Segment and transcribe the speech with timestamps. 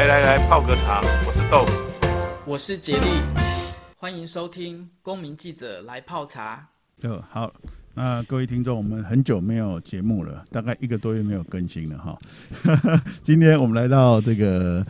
[0.00, 1.02] 来来来，泡个茶。
[1.26, 1.72] 我是豆腐，
[2.46, 3.06] 我是杰利，
[3.96, 6.66] 欢迎收听《公民记者来泡茶》。
[7.06, 7.52] 嗯，好，
[7.92, 12.18] 那各位听众，我们很久没有节目了，大概一个多月没有更新了哈。
[13.22, 14.86] 今天我们来到这个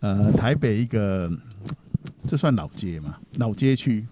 [0.00, 1.32] 呃台北一个，
[2.26, 3.18] 这算老街嘛？
[3.36, 4.06] 老街区。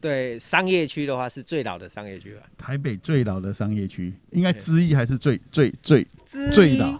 [0.00, 2.42] 对，商业区的话是最老的商业区吧？
[2.56, 6.96] 台北最老的商业区，应该之一还是最最最最老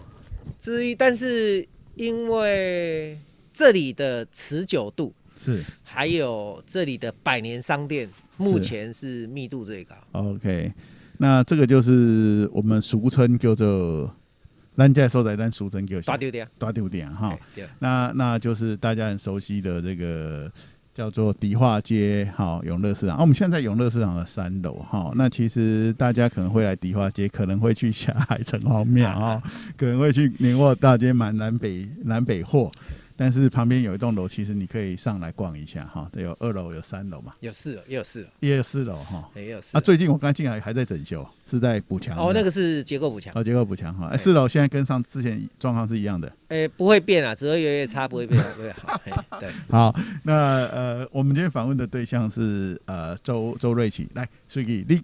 [0.59, 0.93] 之一？
[0.93, 1.65] 但是
[1.97, 3.17] 因为
[3.51, 9.95] 这里的持久度是，还有这里的百年商店，目前是密度最高。
[10.11, 10.71] OK，
[11.17, 14.13] 那这个就是我们俗称叫做
[14.77, 17.37] “咱家所在”，咱俗称叫大丢店，大丢店哈。
[17.79, 20.51] 那那就是大家很熟悉的这个。
[20.97, 23.17] 叫做迪化街，好永乐市场。
[23.17, 25.11] 啊，我们现在在永乐市场的三楼，哈。
[25.13, 29.43] 那其实大家可能会来迪化街，可能会去霞海城隍庙，哈，
[29.77, 32.71] 可能会去宁沃大街买南北南北货。
[33.19, 36.07] 但是旁边有一栋楼，其实你可以上来逛一下哈。
[36.15, 37.33] 有二楼，有三楼嘛？
[37.39, 39.27] 有四楼，也有四楼，也有四楼哈。
[39.35, 39.75] 也有四。
[39.75, 42.15] 啊，最近我刚进来还在整修，是在补强。
[42.15, 43.33] 哦，那个是结构补强。
[43.35, 44.07] 哦，结构补强哈。
[44.11, 46.31] 哎，四楼现在跟上之前状况是一样的。
[46.49, 49.01] 哎，不会变啊，只会越来越差，不会变，不会好。
[49.41, 49.49] 对。
[49.67, 50.33] 好，那
[50.67, 55.01] 呃，我们今天访问的对象是呃周周瑞奇，来，所以你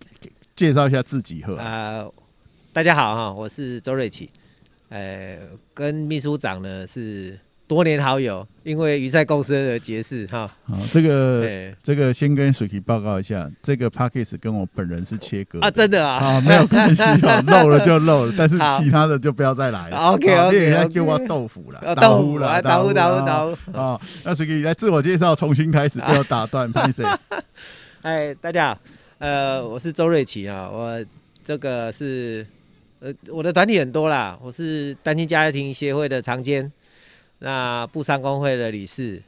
[0.56, 1.58] 介绍一下自己呵。
[1.58, 2.06] 啊，
[2.72, 4.30] 大家好哈，我是周瑞奇，
[4.90, 5.40] 呃，
[5.74, 7.40] 跟秘书长呢是。
[7.74, 10.50] 多年好友，因为鱼菜共生而结识哈。
[10.66, 17.02] 好，这个这个先跟水 k 报告一下，这个 p a c k a g e 跟我本人是切割啊，真的啊，啊没有关系，
[17.48, 19.98] 漏了就漏了，但是其他的就不要再来了。
[19.98, 24.00] OK OK，人家叫我豆腐了，豆腐了，豆腐豆腐豆腐啊。
[24.24, 27.18] 那水 k 来自我介绍，重新开始，不要打断，潘 Sir。
[28.04, 28.80] 哎，大家好，
[29.18, 31.04] 呃，我是周瑞奇啊，我
[31.44, 32.46] 这个是
[33.00, 36.72] 呃我的团体很多啦，我是单亲家庭协会的常监。
[37.46, 39.22] 那布商工会的理事，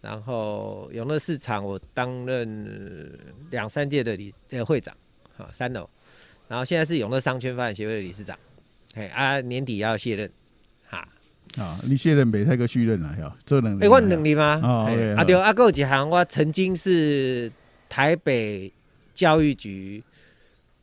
[0.00, 3.18] 然后永乐市场我担任
[3.50, 4.94] 两三届的理呃会长，
[5.36, 5.90] 好三楼，
[6.46, 8.38] 然后现在是永乐商圈发展协会的理事长，
[8.94, 10.30] 哎啊年底要卸任，
[10.88, 11.08] 哈。
[11.56, 14.60] 啊你卸任没太个续任了要做能力，哎我能力吗？
[14.62, 17.50] 哦啊对啊，还有一项我曾经是
[17.88, 18.72] 台北
[19.14, 20.00] 教育局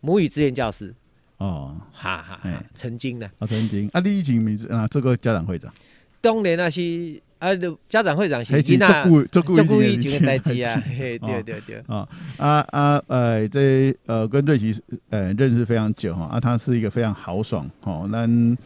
[0.01, 0.93] 母语资源教师，
[1.37, 1.79] 哦。
[1.93, 5.73] 哈哈，曾经的啊曾经啊你以前名字啊这个家长会长。
[6.25, 6.81] 当年啊是
[7.37, 7.49] 啊，
[7.87, 11.83] 家长会长是是这故这故意前的代志啊，对对对。
[11.85, 14.73] 啊啊啊呃这呃跟瑞奇
[15.11, 18.57] 呃认识非常久哈啊，他是一个非常豪爽哦，咱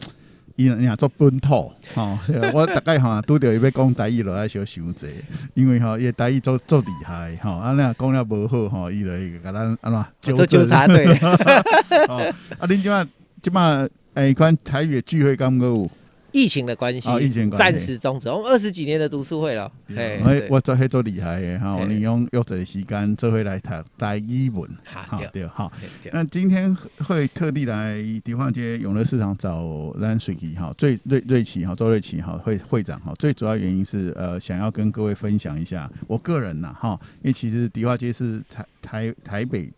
[0.56, 2.18] 伊俩做本土哦，
[2.54, 5.06] 我大概哈拄着伊要讲台语落来小想者，
[5.54, 9.10] 因为哈伊台语做做厉害哈，啊那讲了无好哈，伊就
[9.42, 11.04] 甲咱安怎纠纠察队，
[12.08, 12.32] 啊
[12.62, 13.04] 恁即马
[13.42, 15.90] 即马诶款台语聚会敢有？
[16.32, 17.08] 疫情的关系，
[17.56, 18.28] 暂时终止。
[18.28, 25.72] 我们二十几年的读书会了，哎，我做黑做厉害的哈，利用约这个时间做回来读台语文，好对好。
[26.12, 26.74] 那今天
[27.06, 39.70] 会特地来迪化街永乐市场找蓝水奇哈，最瑞瑞奇哈，周瑞奇哈会会长哈，最主要原因是呃想要跟各位分享一下我个人呐哈，因为其实迪化街是台台台北，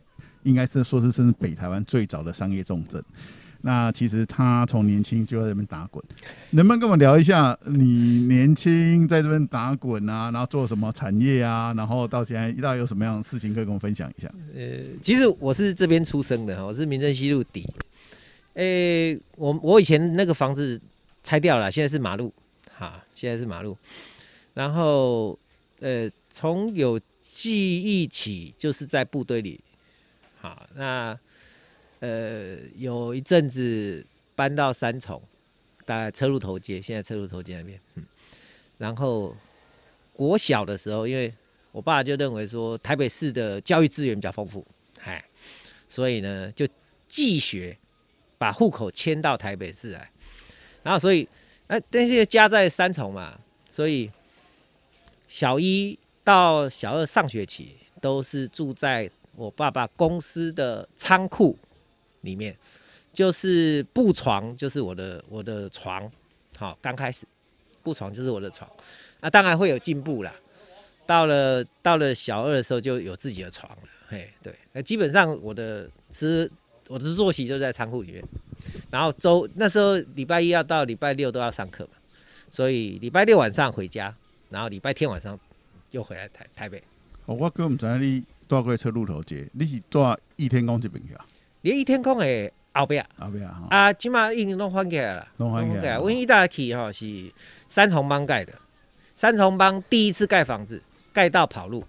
[0.43, 3.03] 应该是说是甚至北台湾最早的商业重镇。
[3.65, 6.03] 那其实他从年轻就在这边打滚，
[6.51, 14.29] 能不能跟我聊一下你年轻在这边打滚啊，然后做什么产业啊，然后到现在到底有什么样的事情可以跟我分享一下？
[14.53, 17.65] 呃，其实我是这边出生的，我是民生西路底。
[18.55, 20.81] 诶，我我以前那个房子
[21.23, 22.35] 拆掉了，现在是马路，
[22.77, 23.79] 哈，现在是马路。
[24.55, 25.39] 然后
[25.79, 29.61] 呃，从有记忆起就是在部队里，
[30.41, 31.17] 好那。
[32.03, 34.05] 呃，有一阵子
[34.35, 35.23] 搬到三重，
[35.85, 37.81] 大概车路头街，现在车路头街那边。
[37.95, 38.05] 嗯，
[38.77, 39.37] 然后
[40.13, 41.33] 国小的时候，因为
[41.71, 44.67] 我爸就认为说台北市的教育资源比较丰富，
[45.05, 45.25] 哎，
[45.89, 46.67] 所以呢就
[47.07, 47.79] 继学，
[48.37, 50.11] 把户口迁到台北市来。
[50.83, 51.29] 然后所以，
[51.69, 53.39] 哎，但是家在三重嘛，
[53.69, 54.11] 所以
[55.29, 61.57] 小一到小二上学期都是住在我爸爸公司的仓库。
[62.23, 62.57] 里面
[63.13, 66.11] 就是布床，就是我的我的床，
[66.57, 67.27] 好，刚开始
[67.83, 68.69] 布床就是我的床，
[69.21, 70.35] 那当然会有进步啦。
[71.05, 76.51] 到了到了小二的时候就有自己的床了，嘿，对，那基本上我的吃
[76.89, 78.25] 我的作息就在仓库里面，
[78.89, 81.91] 然后周那时候礼拜一要到礼拜六都要上课嘛，
[82.49, 84.15] 所以礼拜六晚上回家，
[84.49, 85.39] 然后礼拜天晚上
[85.91, 86.83] 又回来台台北。
[87.27, 89.99] 哦，我哥不知道你住过车路头街，你是住
[90.37, 91.27] 倚天宫这边去啊？
[91.63, 93.67] 连一天空诶，后壁后壁哈。
[93.71, 95.97] 啊，即马已经拢翻起来了，拢翻起来。
[95.97, 97.33] 阮一大去吼是
[97.69, 98.53] 三重帮盖的，
[99.15, 100.83] 三重帮第一次盖房子，
[101.13, 101.85] 盖到跑路。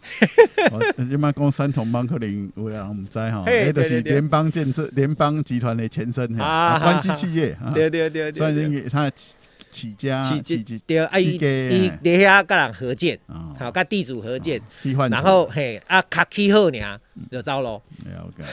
[0.96, 7.56] 即马讲三重帮可能有人毋知吼，迄就是联邦建设联邦集团的前身哈，关系企业。
[7.74, 8.32] 对对对对。
[8.32, 9.12] 算是他
[9.70, 13.18] 起家，起起对啊，伊伊伫遐甲人合建，
[13.58, 14.60] 好甲地主合建，
[15.10, 17.00] 然后嘿啊，卡起好尔
[17.30, 17.82] 就走咯。
[18.06, 18.44] 了解。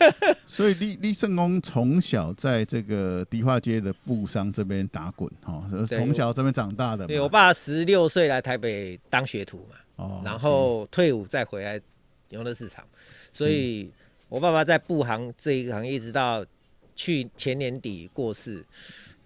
[0.46, 7.06] 所以李李圣公从小在这个迪化街的布商这边打滚哈，从小这边长大的。
[7.06, 9.76] 对我爸十六岁来台北当学徒嘛。
[9.96, 11.80] 哦，然后退伍再回来
[12.28, 12.84] 永乐市场，
[13.32, 13.90] 所以
[14.28, 16.44] 我爸爸在布行这一个行业，一直到
[16.94, 18.62] 去前年底过世，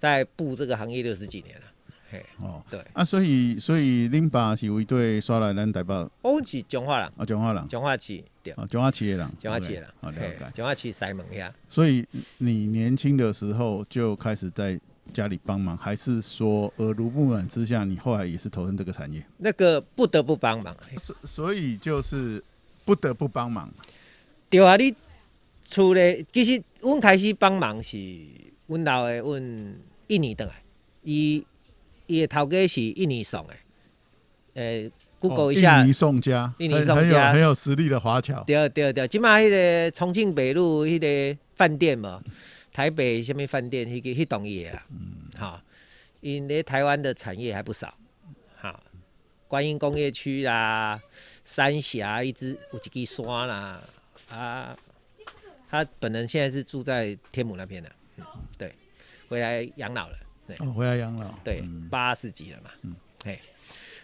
[0.00, 1.66] 在布这个行业六十几年了。
[2.10, 2.84] 嘿，哦，对。
[2.92, 11.54] 啊，所以所以恁爸是为对刷来咱台北，我是彰化人，啊，彰化人，彰化市，对，啊，彰化市的人，彰化市的人，好了解，彰化市西门呀。
[11.68, 12.04] 所以
[12.38, 14.80] 你年轻的时候就开始在。
[15.12, 19.20] 家里帮忙，还是说耳濡目染之下，你后来也是投身这个产业？
[19.38, 22.40] 那个不得不帮忙，所所以就是
[22.84, 23.68] 不得不帮忙。
[24.48, 24.94] 对啊，你
[25.64, 27.98] 厝内其实阮开始帮忙是
[28.68, 29.74] 阮老的阮
[30.10, 30.52] 印尼的来，
[31.02, 31.46] 伊
[32.06, 33.54] 伊的头家是印尼送的。
[34.54, 38.42] 诶，Google 一下，印尼送家，印尼送家很有实力的华侨。
[38.44, 42.22] 对对对，今嘛迄个重庆北路迄个饭店嘛。
[42.72, 43.84] 台北什么饭店？
[43.88, 45.60] 迄个迄栋嘢啦，嗯，好，
[46.20, 47.92] 因咧台湾的产业还不少，
[48.56, 48.80] 好，
[49.48, 51.00] 观音工业区啦，
[51.42, 53.82] 三峡一只有一支山啦，
[54.30, 54.76] 啊，
[55.68, 58.24] 他本人现在是住在天母那边的，嗯，
[58.56, 58.72] 对，
[59.30, 62.94] 回来养老了，对，哦，回来养老，对，八十几了嘛，嗯，
[63.24, 63.40] 哎，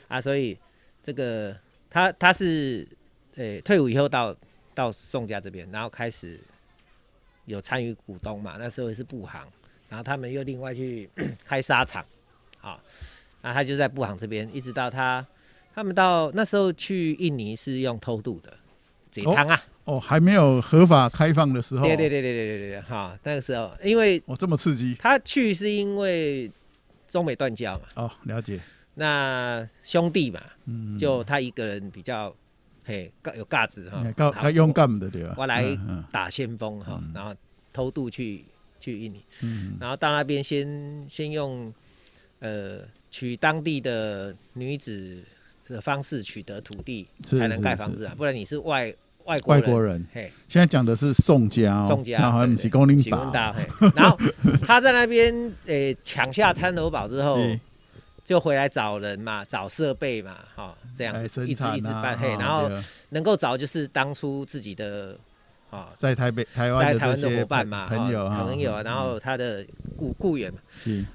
[0.08, 0.58] 啊，所以
[1.02, 1.54] 这个
[1.90, 2.88] 他他是，
[3.34, 4.34] 呃，退伍以后到
[4.74, 6.40] 到宋家这边，然后开始。
[7.48, 8.56] 有参与股东嘛？
[8.58, 9.46] 那时候是布行，
[9.88, 11.08] 然后他们又另外去
[11.46, 12.04] 开纱厂，
[12.58, 12.80] 好，
[13.40, 15.24] 那他就在布行这边，一直到他
[15.72, 18.52] 他们到那时候去印尼是用偷渡的，
[19.12, 19.54] 这趟啊。
[19.54, 26.50] 哦，哦，还没有合法开放的时候，对对对对对对对，哈，那个时候因为哦这么刺激，他去是因为
[27.08, 28.60] 中美断交嘛，哦，了解，
[28.94, 32.32] 那兄弟嘛，嗯，就他一个人比较。
[32.88, 35.34] 嘿，有架子哈，够勇敢的对吧？
[35.36, 35.76] 我来
[36.12, 37.34] 打先锋哈，然后
[37.72, 38.44] 偷渡去
[38.78, 41.74] 去印尼，嗯然后到那边先先用
[42.38, 45.20] 呃娶当地的女子
[45.66, 48.94] 的方式取得土地，才能盖房子啊，不然你是外
[49.26, 49.62] 外国人。
[49.62, 53.32] 外国人，嘿，现在讲的是宋家，宋家，然后是公领堡，
[53.94, 54.18] 然后
[54.66, 55.34] 他在那边
[55.66, 57.38] 诶抢下滩头堡之后。
[58.26, 62.68] 就回来找人嘛，找设备嘛，哈，这样子一直一直办，嘿，然后
[63.10, 65.16] 能够找就是当初自己的，
[65.70, 69.64] 啊，在台北、台湾在台湾的伙伴嘛，朋友朋友啊，然后他的
[69.96, 70.58] 雇雇员嘛，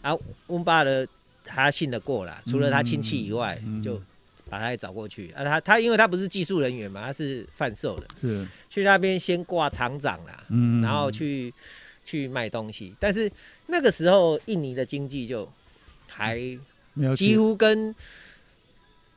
[0.03, 0.15] 啊，
[0.47, 1.05] 我们爸的
[1.43, 4.01] 他信得过啦，除了他亲戚以外，就
[4.51, 11.53] 把他也找过去，啊，他他因为他不是技术人员嘛，他是贩售的，是去那边先挂厂长啦，嗯，然后去
[12.05, 13.31] 去卖东西，但是
[13.67, 15.49] 那个时候印尼的经济就
[16.07, 16.59] 还。
[17.15, 17.95] 几乎跟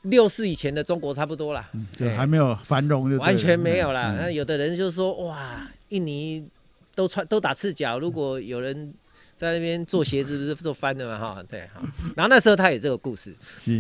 [0.03, 4.15] 六四以前的中国差不多啦，对，还没有繁荣，完全没有啦。
[4.17, 6.47] 那有的人就说：“哇，印尼
[6.95, 8.95] 都穿都打赤脚，如果有人
[9.37, 11.83] 在那边做鞋子，不是做翻的嘛？”哈，对哈。
[12.15, 13.35] 然后那时候他也这个故事，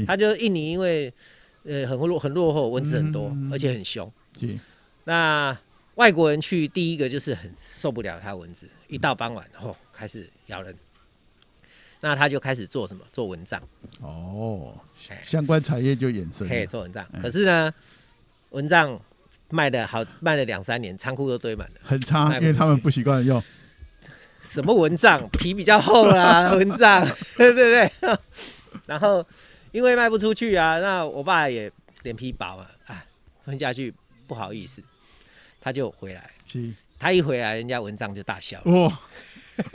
[0.08, 1.12] 他就印尼因为
[1.64, 4.10] 呃很落很落后，蚊子很多，而且很凶。
[5.04, 5.56] 那
[5.96, 10.74] 外国人去第一个就是很受不了他蚊子，一到傍晚后开始咬人。
[12.00, 13.02] 那他就开始做什么？
[13.12, 13.62] 做蚊帐
[14.02, 14.74] 哦，
[15.22, 16.46] 相关产业就衍生。
[16.46, 17.72] 可以做蚊帐，可是呢，
[18.50, 19.00] 蚊帐
[19.48, 23.42] 卖的好，卖了两三年，仓库都堆满了，很差，因为他们不习惯用。
[24.42, 25.26] 什么蚊帐？
[25.30, 27.02] 皮比较厚啦，蚊帐，
[27.38, 27.90] 对不对。
[28.86, 29.24] 然后
[29.74, 31.68] 因为卖不出去啊，那我爸也
[32.04, 33.04] 脸皮薄啊，哎，
[33.42, 33.92] 吞下去
[34.28, 34.80] 不好意思，
[35.60, 36.30] 他就回来。
[36.46, 38.62] 是，他一回来，人家蚊帐就大笑。
[38.66, 38.92] 哦。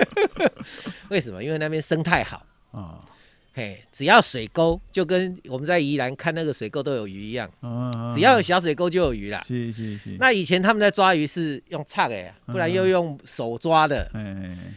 [1.10, 1.44] 为什么？
[1.44, 2.38] 因为那边生态好
[2.72, 3.06] 啊，哦、
[3.54, 9.42] 嘿，只要水沟就跟我们在宜兰看那个水沟都有鱼一样，哦、只要有小水沟就有鱼啦。
[9.46, 10.16] 是是是。
[10.18, 14.10] 那以前他们在抓鱼是用叉的，不然又用手抓的。
[14.14, 14.76] 嗯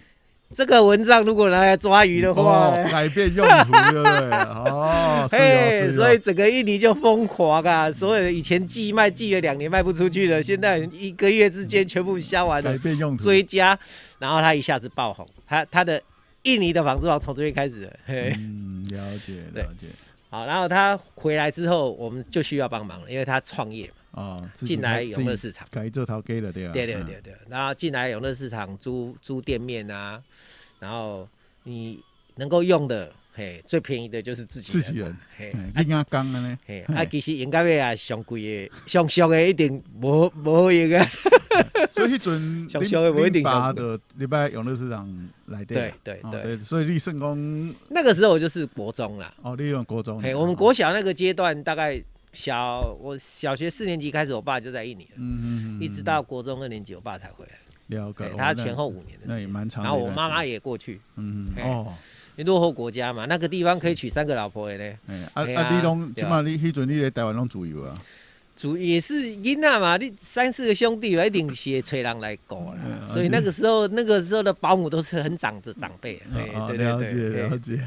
[0.55, 4.31] 这个蚊帐如果拿来抓鱼的话，改变用途，对不对？
[4.31, 7.91] 哦， 嘿，所以整个印尼就疯狂啊！
[7.91, 13.79] 所有的以前寄卖寄了两年卖不出去了，现在一个月之间全部销完了，改变用途，追加，
[14.19, 16.01] 然后他一下子爆红，他他的
[16.43, 17.97] 印尼的纺织王从这边开始的。
[18.07, 19.87] 嗯，了解了解。
[20.31, 23.95] 好，然后他回来之后，我们就需要帮忙了，因为他创业嘛。
[24.13, 30.23] 哦，进来永乐市场，改这套给了对啊，对对对对，然后进来永乐市场租租店面啊，
[30.79, 31.29] 然后
[31.65, 32.01] 你
[32.37, 33.13] 能够用的。
[33.35, 36.59] 嘿，最便宜的就是自己人，自己人，嘿，你刚刚呢？
[36.67, 41.07] 嘿，啊，其实应该要啊，上贵的、上俗的一定无无用啊。
[41.91, 45.09] 所以迄阵 上俗的不一定上的礼拜永乐市场
[45.47, 49.33] 来的，对对对，所以立圣公那个时候就是国中啦。
[49.41, 50.21] 哦，利用国中。
[50.21, 51.99] 嘿，我们国小那个阶段，大概
[52.33, 57.53] 小我小学四年级开始，我爸就在印尼了，嗯嗯，一直到国中二年级，我爸才回来。
[57.89, 59.85] 了解，他前后五年的，那也蛮长。
[59.85, 61.93] 然后我妈妈也过去，嗯哦。
[62.37, 64.97] 你落后国家嘛，那个地方可以娶三个老婆的嘞。
[65.07, 67.95] 哎，啊啊，你拢起码你迄阵你在台湾拢自由啊？
[68.63, 73.09] 主也是囡仔嘛，你三四个兄弟，一定是会找人来顾啦。
[73.09, 76.23] 所以那个时候，那个时候的保姆都是很长的长辈。
[76.69, 77.83] 对了解了解。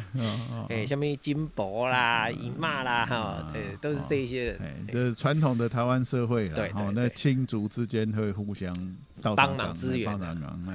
[0.67, 4.58] 哎，什么金伯啦、姨妈啦，哈，对，都是这些人。
[4.62, 6.55] 哎，这是传统的台湾社会了。
[6.55, 8.75] 对，哦，那亲族之间会互相。
[9.22, 10.13] 帮忙支援，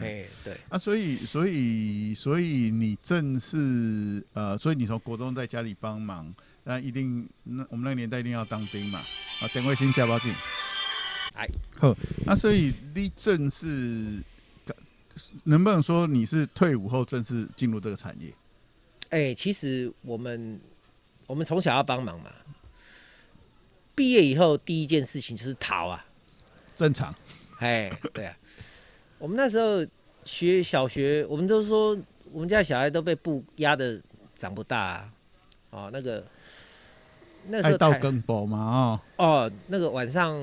[0.01, 8.99] 哎，对啊，所以所以所以你正是呃，所以你从国中在家里帮忙，那一定那我们那个年代一定要当兵嘛，
[9.41, 10.33] 啊，等卫星加把劲，
[11.35, 11.49] 哎，
[11.79, 14.23] 好，那所以你正是
[15.45, 18.33] 能不能说你是退伍后正式进入这个产业？
[19.09, 20.61] 哎，其实我们
[21.27, 22.31] 我们从小要帮忙嘛，
[23.95, 26.05] 毕业以后第一件事情就是逃啊，
[26.75, 27.15] 正常。
[27.59, 28.37] 哎，对啊，
[29.19, 29.87] 我们那时候
[30.25, 31.99] 学小学，我们都说
[32.31, 34.01] 我们家小孩都被布压的
[34.37, 35.13] 长不大啊。
[35.71, 36.27] 哦，那个
[37.49, 40.37] 那时候到更薄嘛，哦哦，那个晚上，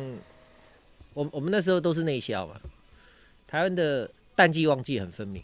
[1.13, 2.59] 我我们那时候都是内销嘛。
[3.47, 5.41] 台湾的淡季旺季很分明，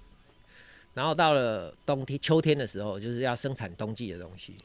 [0.94, 4.56] 然后到了冬天、秋天的时候，就是要生产冬季的东西。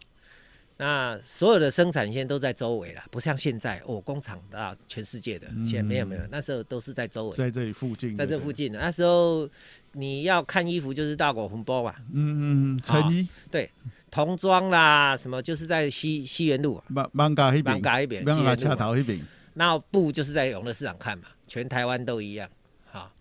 [0.80, 8.78] 那所有的生产线都在周围了，不像现在哦，工厂啊，全世界的，现在没有没有，那时候都是在周围，在这里附近，在这附近的。
[8.78, 9.49] 那时候
[9.92, 13.68] 你要看衣服，就是到果红包嘛，嗯嗯，成衣，对，
[14.11, 19.21] 童装啦，什么就是在西西园路，艋艋舺那边，艋舺那边，艋舺恰头那边。
[19.55, 22.49] 那布就是在永乐市场看嘛，全台湾都一样，
[22.87, 23.12] 好，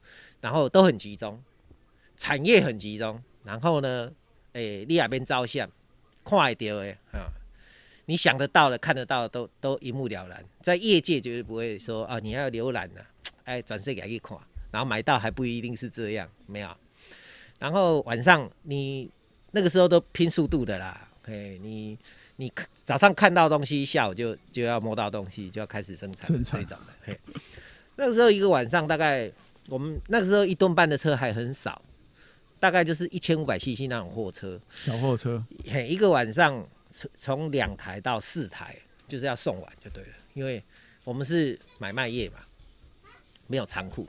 [0.41, 1.41] 然后都很集中，
[2.15, 4.11] 产业很集中，然后呢，
[4.53, 5.69] 哎，你那边照相，
[6.23, 7.31] 看得到的啊。
[8.09, 13.01] 你想得到的、看得到的都都一目了然，在业界绝对不会说啊，你要浏览呢，
[13.43, 14.37] 哎，转身给他一看，
[14.71, 16.69] 然后买到还不一定是这样，没有。
[17.59, 19.11] 然后晚上你
[19.57, 21.97] 那个时候都拼速度的啦，嘿，你
[22.35, 27.19] 你早上看到东西，下午就就要摸到东西，就要开始生产，生产的，嘿。
[27.95, 29.31] 那个时候一个晚上大概
[29.67, 31.81] 我们那个时候一吨半的车还很少，
[32.59, 36.63] 大概就是一千五百 CC 那种货车，小货车，嘿，一个晚上。
[36.89, 38.73] 从从两台到四台，
[39.09, 40.63] 就是要送完就对了，因为
[41.03, 42.37] 我们是买卖业嘛，
[43.45, 44.07] 没有仓库。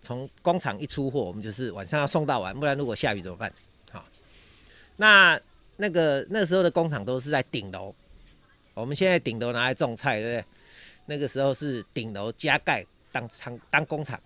[0.00, 3.52] 从工厂一出货，我们就是晚上要送到完，不然如果下雨怎么办？
[4.96, 5.40] 好，那
[5.76, 7.94] 那个那个时候的工厂都是在顶楼，
[8.74, 10.44] 我们现在顶楼拿来种菜，对不对？
[11.06, 14.20] 那个时候是顶楼加盖当仓当工厂。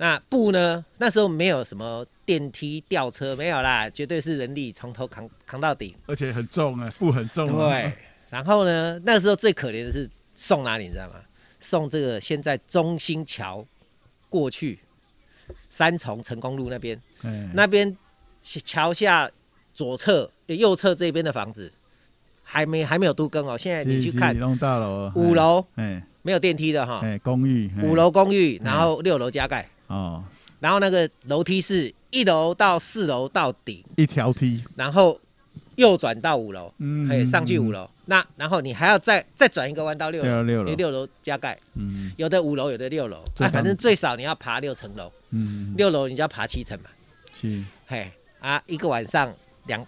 [0.00, 0.84] 那布呢？
[0.98, 7.68] 那时候没有什么电梯、吊车，没有啦，绝对是人力从头扛扛到底，而且很重啊，布很重啊。
[7.68, 7.92] 对，
[8.30, 11.16] 然后呢，那时候最可怜的是送哪里，你知道吗？
[11.58, 13.66] 送这个现在中心桥
[14.28, 14.78] 过去
[15.68, 17.96] 三重成功路那边，欸、那边
[18.40, 19.28] 桥下
[19.78, 21.72] 左侧、右侧这边的房子
[22.42, 23.56] 还没还没有都更哦。
[23.56, 29.68] 现在你去看大楼五楼，哎、没有电梯的哈，哎、公寓五楼公寓，然后六楼加盖。
[29.86, 30.24] 哦，
[30.58, 33.84] 然后那个楼梯是一楼到四楼到顶。
[33.94, 35.20] 一条梯，然后
[35.76, 37.88] 右转到五楼，嗯，可以上去五楼。
[38.06, 41.08] 那然后你还要再再转一个弯到六楼，六楼六楼。
[41.22, 46.90] 加盖，嗯，有的五楼，有的六楼，那反正最少你要爬六层楼，嗯，六楼你就要爬七层嘛，
[47.32, 49.32] 是，嘿啊，一个晚上
[49.68, 49.86] 两，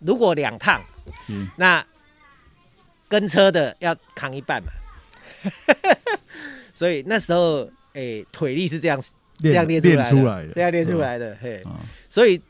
[0.00, 0.82] 如果两趟，
[1.26, 1.82] 是，那
[3.08, 4.70] 跟车的要扛一半嘛，
[6.74, 9.02] 所以那时候哎腿力是这样。
[9.36, 11.60] 这样练出来的，这样练出来的，嘿，
[12.08, 12.40] 所以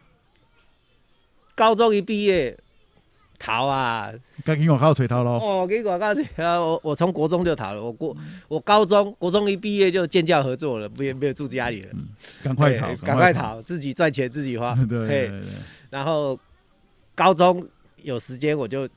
[1.55, 2.55] 高中一毕业
[3.39, 4.13] 逃啊，
[4.45, 5.39] 跟给我靠腿逃喽。
[5.39, 6.61] 哦，给我靠腿啊！
[6.61, 8.15] 我我从国中就逃了，我国
[8.49, 11.89] 我高中国中一毕业就建教合作了，没有没有住家里了，
[12.45, 14.75] 赶快逃，赶快逃，自己赚钱自己花。
[14.87, 15.43] 对对对。
[15.89, 16.39] 然后
[17.15, 17.67] 高中
[18.03, 18.89] 有时间我就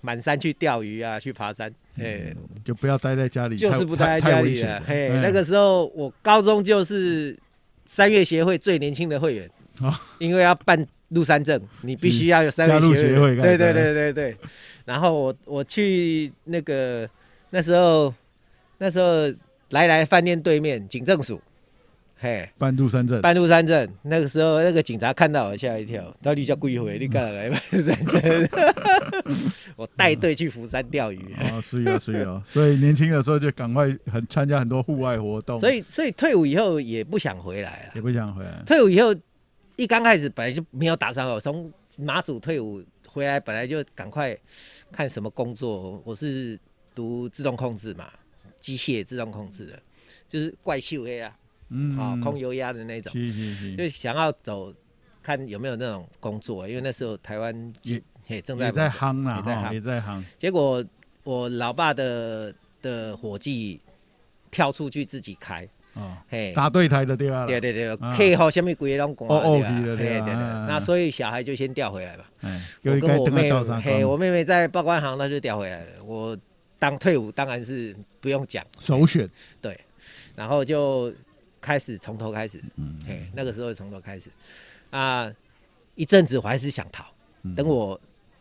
[0.00, 1.72] 满山去钓鱼啊，去爬山。
[1.98, 2.34] 哎，
[2.64, 4.82] 就不要待在家里，就是不待在家里了。
[4.86, 7.38] 嘿，那个时候我高中就是
[7.84, 9.50] 三月协会最年轻的会员，
[10.18, 13.36] 因为要办入山证，你必须要有三月协会。
[13.36, 14.36] 对对对对对。
[14.84, 17.08] 然后我我去那个
[17.50, 18.12] 那时候
[18.78, 19.30] 那时候
[19.70, 21.40] 来来饭店对面警政署。
[22.22, 23.92] 嘿，半渡山镇，半渡山镇。
[24.02, 26.96] 那个时候，那个警察看到我吓一跳，到底叫鬼回？
[26.96, 28.48] 你干嘛来半路山镇？
[29.74, 31.18] 我带队去福山钓鱼。
[31.40, 32.40] 哦，是啊，是啊。
[32.46, 35.58] 所以年轻的时候就赶快很参加很多户外活动。
[35.58, 38.62] 所以，所以退伍以后也不想回来了，也不想回来。
[38.64, 39.12] 退伍以后，
[39.74, 41.40] 一刚开始本来就没有打算哦。
[41.40, 44.38] 从马祖退伍回来，本来就赶快
[44.92, 46.00] 看什么工作。
[46.04, 46.56] 我是
[46.94, 48.08] 读自动控制嘛，
[48.60, 49.82] 机械自动控制的，
[50.28, 51.36] 就是怪秀黑啊。
[51.72, 54.72] 嗯，哦，空油压的那种，是是是，就想要走，
[55.22, 57.72] 看有没有那种工作，因为那时候台湾
[58.28, 60.24] 也正在也在夯啊，也在夯，也在夯。
[60.38, 60.84] 结果
[61.24, 63.80] 我老爸的的伙计
[64.50, 67.46] 跳出去自己开，哦，嘿，打对台的对吧？
[67.46, 70.20] 对对对，客户什么鬼拢讲啊，对对对，
[70.66, 72.30] 那所以小孩就先调回来吧。
[72.84, 73.50] 我跟我妹，
[73.82, 76.04] 嘿，我妹妹在报关行，那就调回来了。
[76.04, 76.36] 我
[76.78, 79.28] 当退伍当然是不用讲，首选。
[79.60, 79.78] 对，
[80.36, 81.12] 然后就。
[81.62, 84.28] 开始从头开始，嗯，嘿，那个时候从头开始，
[84.90, 85.32] 啊，
[85.94, 87.04] 一阵子我还是想逃，
[87.44, 87.98] 嗯、等我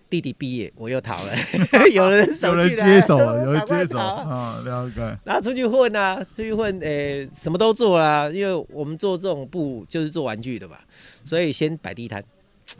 [0.09, 1.33] 弟弟毕业，我又逃了，
[1.93, 4.99] 有人 有人接手了，有人接手啊，了解。
[5.23, 10.77] 然后出去混啊，出去混，诶、欸，什么都做啦，因为我们做这种布就是做玩具的嘛，
[11.23, 12.21] 所以先摆地摊，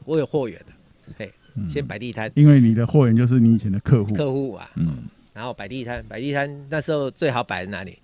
[0.04, 0.74] 我有货源的，
[1.20, 7.98] 嘿，嗯、先摆地摊，因为你的货源就是你以前的客户，客户啊，嗯，然后摆地摊，摆地摊那时候最好摆在哪里？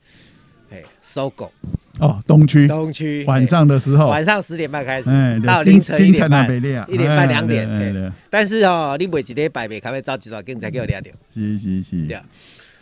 [0.70, 1.52] 嘿，搜狗。
[2.00, 5.10] 哦，东区，东区晚上的时候，晚上十点半开始，
[5.46, 6.48] 到凌晨一点半，
[6.88, 8.14] 一点半两点。
[8.30, 11.16] 但是哦，你每几天摆没开会着急了，更才给我两点。
[11.30, 12.06] 是是是。
[12.06, 12.22] 对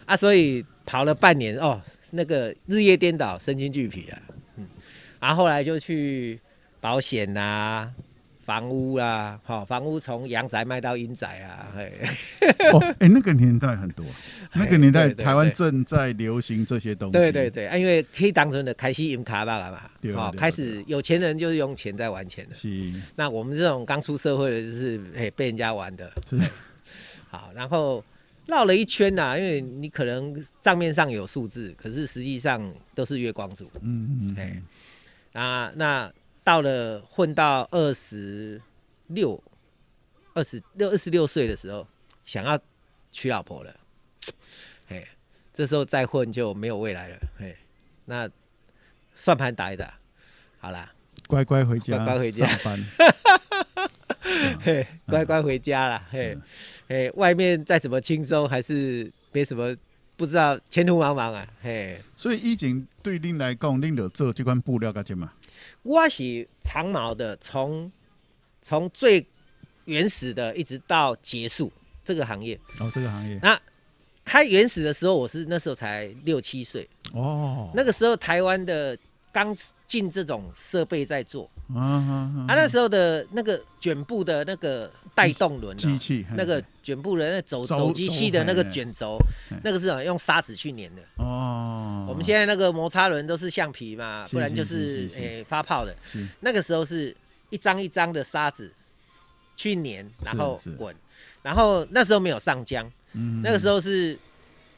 [0.06, 4.20] 啊，所以跑了半年哦，那个日夜颠倒，身心俱疲啊。
[4.58, 4.66] 嗯，
[5.22, 6.40] 然后后来就去
[6.82, 7.90] 保险呐。
[8.46, 11.92] 房屋啊，好，房屋从阳宅卖到阴宅啊，嘿，
[12.72, 14.06] 哦，哎、欸，那个年代很多，
[14.54, 20.32] 那个年代台湾正在流行这些东西，对对对，啊，因为可以当成的开西用卡吧嘛，对吧？
[20.38, 26.40] 开始有钱人就是用钱在玩钱的，是，那我们这种刚出社会的，就是哎被人家玩的，是，
[27.32, 28.04] 好，然后
[28.46, 36.12] 绕了一圈呐、啊，因为你可能账面上有数字，可是实际上都是月光族，嗯嗯，哎，啊那。
[36.46, 38.62] 到了混到二十
[39.08, 39.44] 六、
[40.36, 41.88] 二十六、二十六岁的时候，
[42.24, 42.58] 想要
[43.12, 43.76] 娶老婆了，
[44.90, 45.08] 哎，
[45.52, 47.56] 这时候再混就没有未来了，哎，
[48.06, 48.30] 那
[49.16, 49.98] 算盘打一打，
[50.60, 50.94] 好啦，
[51.28, 52.46] 乖乖回家，乖乖回家。
[52.46, 52.80] 上班，
[54.62, 56.38] 嘿，乖乖回家了，嘿，
[56.88, 59.76] 嘿，外面再怎么轻松，还是没什么，
[60.16, 62.00] 不知道前途茫茫啊，嘿。
[62.16, 65.32] 所以以前对您来讲，您有做这款布料干什么？
[65.84, 67.92] 我是长毛的，从
[68.62, 69.26] 从最
[69.86, 71.72] 原始的一直到结束
[72.04, 72.60] 这个行业。
[72.80, 73.40] 哦，这个行业。
[73.42, 73.60] 那
[74.24, 76.90] 开原始的时候，我是那时候才六七岁。
[77.14, 77.70] 哦。
[77.76, 78.98] 那个时候台湾的
[79.36, 79.54] 刚
[79.86, 81.52] 进这种设备在做。
[81.76, 82.46] 啊！
[82.48, 89.18] 那时候的那个卷布的那个带动轮机器，那个卷布的那走走机器的那个卷轴，
[89.62, 91.02] 那个是用砂纸去粘的。
[91.18, 92.06] 哦。
[92.08, 95.94] 我们现在那个摩擦轮都是橡皮嘛，不然就是诶发泡的。
[96.06, 96.26] 是。
[96.40, 97.14] 那个时候是
[97.50, 98.72] 一张一张的砂纸
[99.58, 100.96] 去粘，然后滚，
[101.42, 102.90] 然后那时候没有上浆。
[103.12, 103.42] 嗯。
[103.44, 104.18] 那个时候是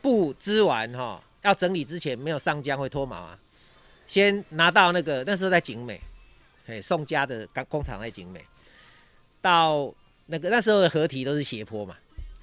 [0.02, 3.38] 布织完哈，要整理之前没有上浆会脱毛啊。
[4.08, 6.02] 先拿到那个那时候在景美。
[6.70, 8.43] 哎，宋家的工工厂在景美，
[9.41, 9.89] 到
[10.26, 11.96] 那个那时候的河堤都是斜坡嘛。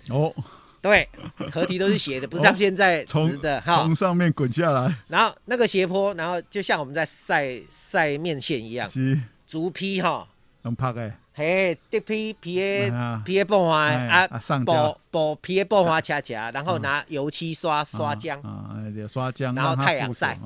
[0.09, 0.35] 哦，
[0.81, 1.07] 对，
[1.53, 3.83] 河堤都是斜的，不像现在直的哈。
[3.83, 9.21] 从上面滚下来，然后那个斜坡，然后就像我们在晒晒面线一样，是。
[9.47, 10.27] 竹坯哈，
[10.63, 11.15] 能拍的。
[11.35, 18.41] 嘿，竹坯皮的皮的布花啊，剥剥皮的布花掐掐，然后拿油漆刷刷浆。
[18.41, 18.75] 啊，
[19.07, 20.39] 刷浆，然后太阳晒，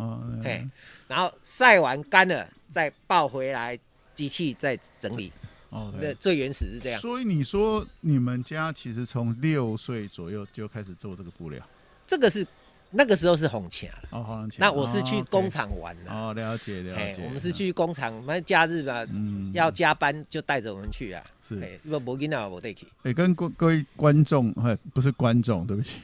[0.43, 0.67] 嘿，
[1.09, 2.49] 然后晒完干了。
[2.71, 3.79] 再抱回来，
[4.15, 5.33] 机器再整理。
[5.71, 7.01] 哦，那最原始是这样。
[7.01, 11.67] 所以你说你们家其实从六岁左右就开始做这个布料？
[12.07, 12.47] 这个是
[12.91, 14.61] 那个时候是红钱哦，红钱。
[14.61, 16.13] 那我是去工厂玩的。
[16.13, 17.23] 哦，了解了解。
[17.25, 21.25] 我们是去工厂，反正假日吧，嗯，要加班就带着我们去啊。
[21.41, 21.59] 是。
[23.03, 26.01] 哎，跟各各位观众，哎不是观众，对不起，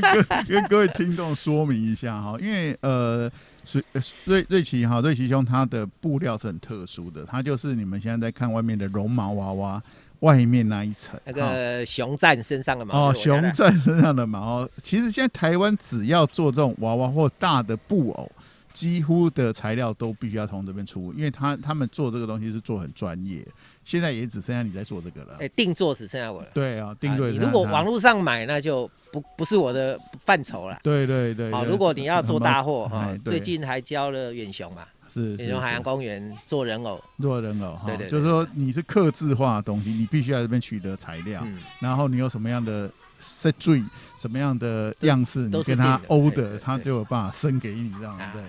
[0.48, 3.30] 跟各位听众说明一下哈，因为呃。
[3.72, 3.84] 瑞
[4.24, 9.82] 瑞瑞奇哈，瑞奇兄他的布料是很特殊的，他就是你们现在在看外面的绒毛娃娃
[10.20, 14.66] 外面那一层，那个熊战身上的毛哦，熊战身上的毛。
[14.82, 18.30] 其实现在台湾只要做这种娃娃或大的布偶，
[18.76, 23.42] 几乎的材料都必须要从这边出，因为他他们做这个东西是做很专业，
[23.82, 25.38] 现在也只剩下你在做这个了。
[25.40, 26.48] 哎，定做只剩下我了。
[26.52, 27.26] 对啊，定做。
[27.30, 30.78] 你如果网络上买，那就不不是我的范畴了。
[30.82, 31.50] 对对对。
[31.50, 37.84] 好，如果你要做大货 哈，最近还教了远雄嘛，是远雄海洋公园做人偶，做人偶哈。
[37.86, 38.10] 对对。
[38.10, 41.42] 就是说你是刻字化的东西，你必须在这边取得材料，
[41.80, 42.90] 然后你有什么样的。
[43.26, 43.82] 设最
[44.18, 48.16] 什么样的样式，你跟他 order，他就有办法生给你这样。
[48.32, 48.42] 对，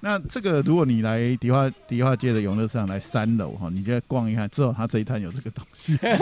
[0.00, 6.18] 那这个如果你来迪化迪化街的永乐市场来三楼哈，你就逛一看，之后他这一摊有这个东西，然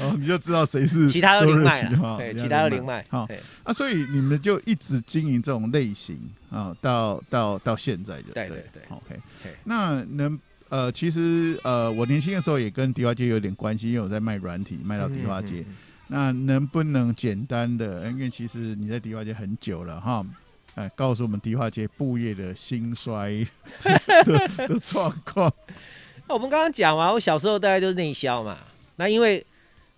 [0.10, 1.82] 后你就知道谁是其他的零卖，
[2.18, 3.04] 对，其他的零卖。
[3.08, 3.26] 好，
[3.64, 6.18] 啊，所以你们就一直经营这种类型
[6.50, 8.32] 啊，到到到现在的。
[8.34, 8.82] 对对对。
[8.90, 9.18] OK，
[9.64, 15.64] 那能呃，其实呃，我年轻的时候也跟迪化街有点关系，因为我在卖软体，卖到迪化街。
[16.12, 18.10] 那能不能简单的？
[18.10, 20.26] 因为其实你在迪化街很久了哈，
[20.74, 23.46] 哎，告诉我们迪化街布业的兴衰
[24.58, 25.52] 的状况。
[26.26, 28.58] 那我们刚刚讲嘛，我小时候大概都是内销嘛。
[28.96, 29.46] 那因为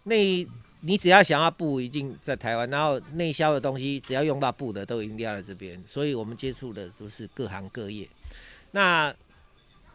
[0.04, 0.46] 内
[0.82, 5.82] 你只要想要布，一定在台湾，然后内销的东西只要用到布的，都一定要在这边。
[5.88, 8.06] 所以我们接触的都是各行各业。
[8.72, 9.14] 那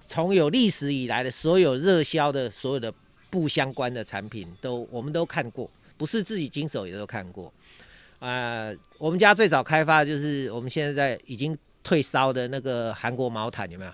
[0.08, 2.92] 从有历史以来的所有热销的所有的
[3.30, 5.70] 布相关的产品，都我们都看过。
[5.98, 7.52] 不是自己经手也都看过，
[8.20, 13.92] 啊、呃，我们家最早开发的就是我们现在已经退烧的那个韩国毛毯，有没有？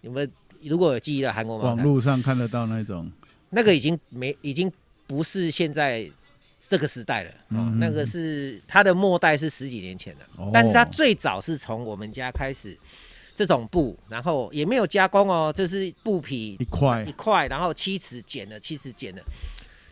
[0.00, 0.28] 有没有？
[0.62, 3.10] 如果有记忆的韩国毛毯，网络上看得到那种，
[3.50, 4.72] 那个已经没，已经
[5.06, 6.10] 不是现在
[6.58, 7.30] 这个时代了。
[7.50, 12.74] 哦，嗯、那个是它的末代是十几年前的，哦、但是它最早是从我们家开始
[13.34, 19.22] 这种布，然后也没有加工哦，就是布匹一块一块，然后七尺剪了，七尺剪了，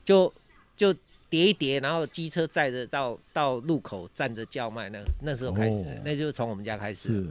[0.02, 0.32] 就
[0.74, 0.94] 就。
[1.28, 7.08] 叠一叠，然后机车载着到到路口站着叫卖，那那时候开始，哦、那就是从我们家开始。
[7.08, 7.26] 是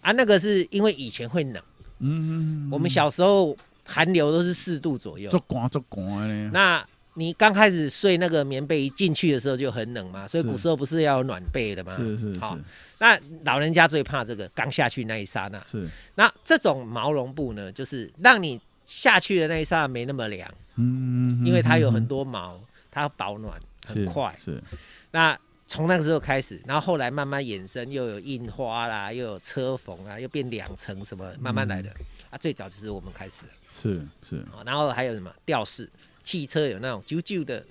[0.00, 1.62] 啊，那个是因为以前会冷，
[2.00, 6.50] 嗯，我们小时候寒流都是四度左右，足寒足寒的。
[6.50, 11.94] 那你刚开始睡那个棉被一进去的时候就很冷嘛，所以古时候不是要有暖被的嘛？
[11.96, 12.40] 是是是。
[12.40, 12.58] 好，
[12.98, 15.62] 那老人家最怕这个，刚下去那一刹那。
[15.64, 15.88] 是。
[16.14, 22.60] 那这种毛绒布呢，就是让你下去的那一刹那没那么凉，嗯，因为它有很多毛。
[22.92, 24.62] 它保暖很快，是，是。
[25.10, 31.88] 那从那个时候开始，然后后来慢慢衍生，又有印花啦，又有车缝啊，又变两层什么，慢慢来的。
[31.88, 34.44] 嗯、啊，最早就是我们开始的，是是。
[34.66, 35.34] 然后还有什么？
[35.46, 35.88] 吊饰，
[36.22, 37.64] 汽车有那种啾啾的，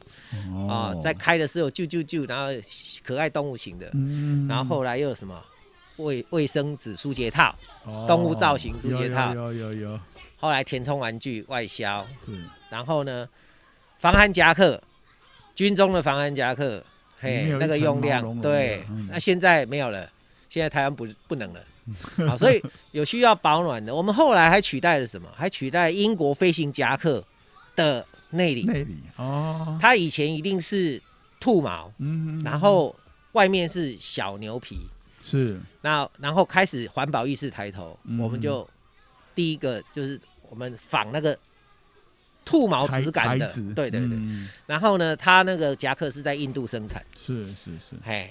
[0.51, 2.45] 哦、啊，在开的时候啾啾啾，然后
[3.03, 5.39] 可爱动物型的，嗯、然后后来又有什么
[5.97, 7.55] 卫卫生纸舒洁套，
[7.86, 9.99] 哦、动物造型舒洁套，有有有，有有有。
[10.38, 12.43] 后来填充玩具外销，是。
[12.71, 13.29] 然后呢，
[13.99, 14.81] 防寒夹克。
[15.53, 16.83] 军中的防寒夹克，
[17.19, 20.09] 嘿，那个用量，对，嗯、那现在没有了，
[20.49, 21.63] 现在台湾不不能了，
[22.27, 22.61] 好，所以
[22.91, 25.29] 有需要保暖的，我们后来还取代了什么？
[25.35, 27.23] 还取代英国飞行夹克
[27.75, 31.01] 的内里，内里哦，它以前一定是
[31.39, 32.95] 兔毛，嗯，然后
[33.33, 34.79] 外面是小牛皮，
[35.21, 38.67] 是，那然后开始环保意识抬头，嗯、我们就
[39.35, 41.37] 第一个就是我们仿那个。
[42.51, 44.01] 兔毛质感的，对对对。
[44.01, 47.95] 嗯、然后呢，它那个夹克是在印度生产，是是是。
[48.03, 48.29] 嘿，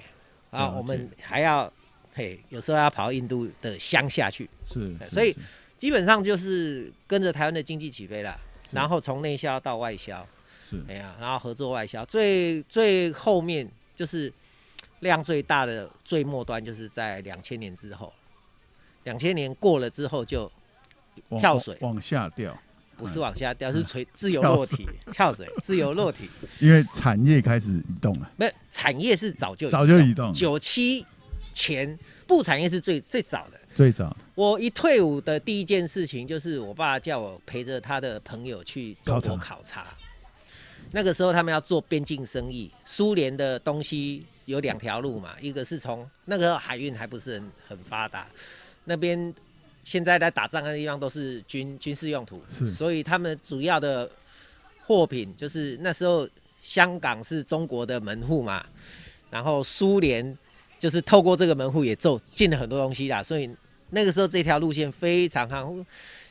[0.50, 1.72] 然后我们还要
[2.12, 4.94] 嘿，有时候要跑到印度的乡下去，是。
[5.10, 5.34] 所以
[5.78, 8.38] 基本上就是跟着台湾的经济起飞了，
[8.70, 10.26] 然后从内销到外销，
[10.68, 10.82] 是。
[10.86, 14.30] 哎呀，然后合作外销，最最后面就是
[15.00, 18.12] 量最大的最末端，就是在两千年之后，
[19.04, 20.50] 两千年过了之后就
[21.38, 22.54] 跳水往，往下掉。
[23.00, 26.28] 不是往下掉，是垂自由落体跳水，自由落体。
[26.60, 30.30] 因为产业开始移动了，没有产业是早就早就移动。
[30.34, 31.04] 九七
[31.54, 34.14] 前布产业是最最早的，最早。
[34.34, 39.86] 我一退伍的第一件事情就是，我爸叫我陪着他的朋友去中国考察。
[40.92, 48.26] 那个时候他们要做边境生意，苏联的东西有两条路嘛，一个是从那个海运还不是很很发达，
[48.84, 49.34] 那边。
[49.82, 54.08] 现在在打仗的地方都是军军事用途，所以他们主要的
[54.86, 56.28] 货品就是那时候
[56.60, 58.64] 香港是中国的门户嘛，
[59.30, 60.36] 然后苏联
[60.78, 63.50] 就是透过这个门户也做进了很多东西啦，所以
[63.90, 65.74] 那个时候这条路线非常好。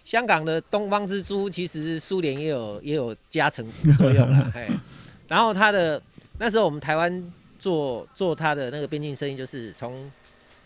[0.04, 3.66] 香港的东方之珠其实苏联也有也有加成
[3.98, 4.68] 作用啦， 嘿。
[5.28, 6.02] 然后他的
[6.38, 10.10] 那时候我们台湾做做他的那个边境生意，就是从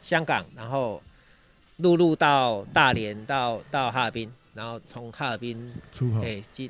[0.02, 1.02] 香港，然后。
[1.77, 6.69] 陆路到大连，到到哈尔滨，然后从哈尔滨出口，哎，进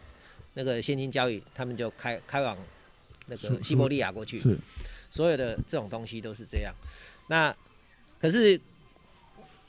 [0.53, 2.57] 那个现金交易，他们就开开往
[3.27, 4.39] 那个西伯利亚过去。
[4.39, 4.57] 是，
[5.09, 6.73] 所有的这种东西都是这样。
[7.27, 7.53] 那
[8.19, 8.59] 可是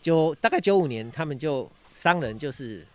[0.00, 2.86] 九大概九五年，他们就商人就是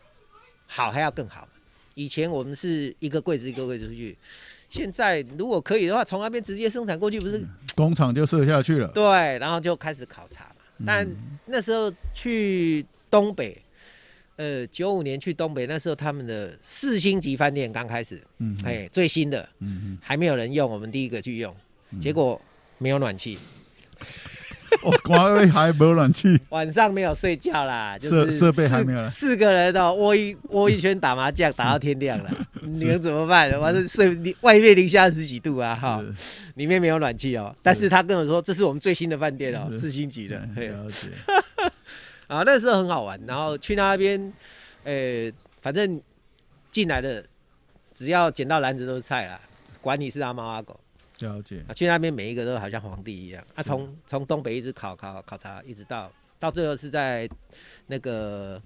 [0.67, 1.47] 好还要更好。
[1.95, 4.17] 以前我们是一个柜子一个柜子出去，
[4.69, 8.87] 现在如果可以的话，从那边直接生产过去，不是、嗯、工厂就设下去了。
[8.89, 10.58] 对，然后就开始考察嘛。
[10.85, 11.07] 但
[11.45, 13.61] 那时候去东北，
[14.37, 21.55] 呃，九五年去东北，那时候他们的四星级饭店刚开始，嗯，哎，最新的，嗯，还没有人用，我们第一个去用，
[21.99, 22.39] 结果
[22.77, 23.37] 没有暖气。
[24.83, 33.51] 哦，光位还没有暖气，晚上没有睡觉啦，就是设备还没有，四个人哦，窝一窝一圈打麻将， 打到天亮了，你能怎么办？
[33.59, 36.03] 完了睡，外面零下二十几度啊，哈，
[36.55, 37.53] 里面没有暖气哦。
[37.61, 40.37] 但是他跟我说，这是我们最新的饭店哦，四星级的。
[40.55, 41.09] 了解。
[42.27, 44.31] 啊，那时候很好玩，然后去那边，
[44.83, 45.99] 呃，反正
[46.71, 47.25] 进来的
[47.93, 49.39] 只要捡到篮子都是菜啦，
[49.81, 50.79] 管你是阿猫阿狗。
[51.19, 51.63] 了解。
[51.67, 53.45] 啊，去那边每一个都好像皇帝一样。
[53.55, 57.29] 啊，从从东北一直考考考察，一直到到最后是在
[57.87, 58.61] 那个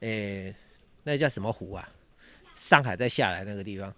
[0.00, 0.56] 诶、欸，
[1.04, 1.88] 那叫什么湖啊？
[2.54, 3.92] 上海再下来那个地方，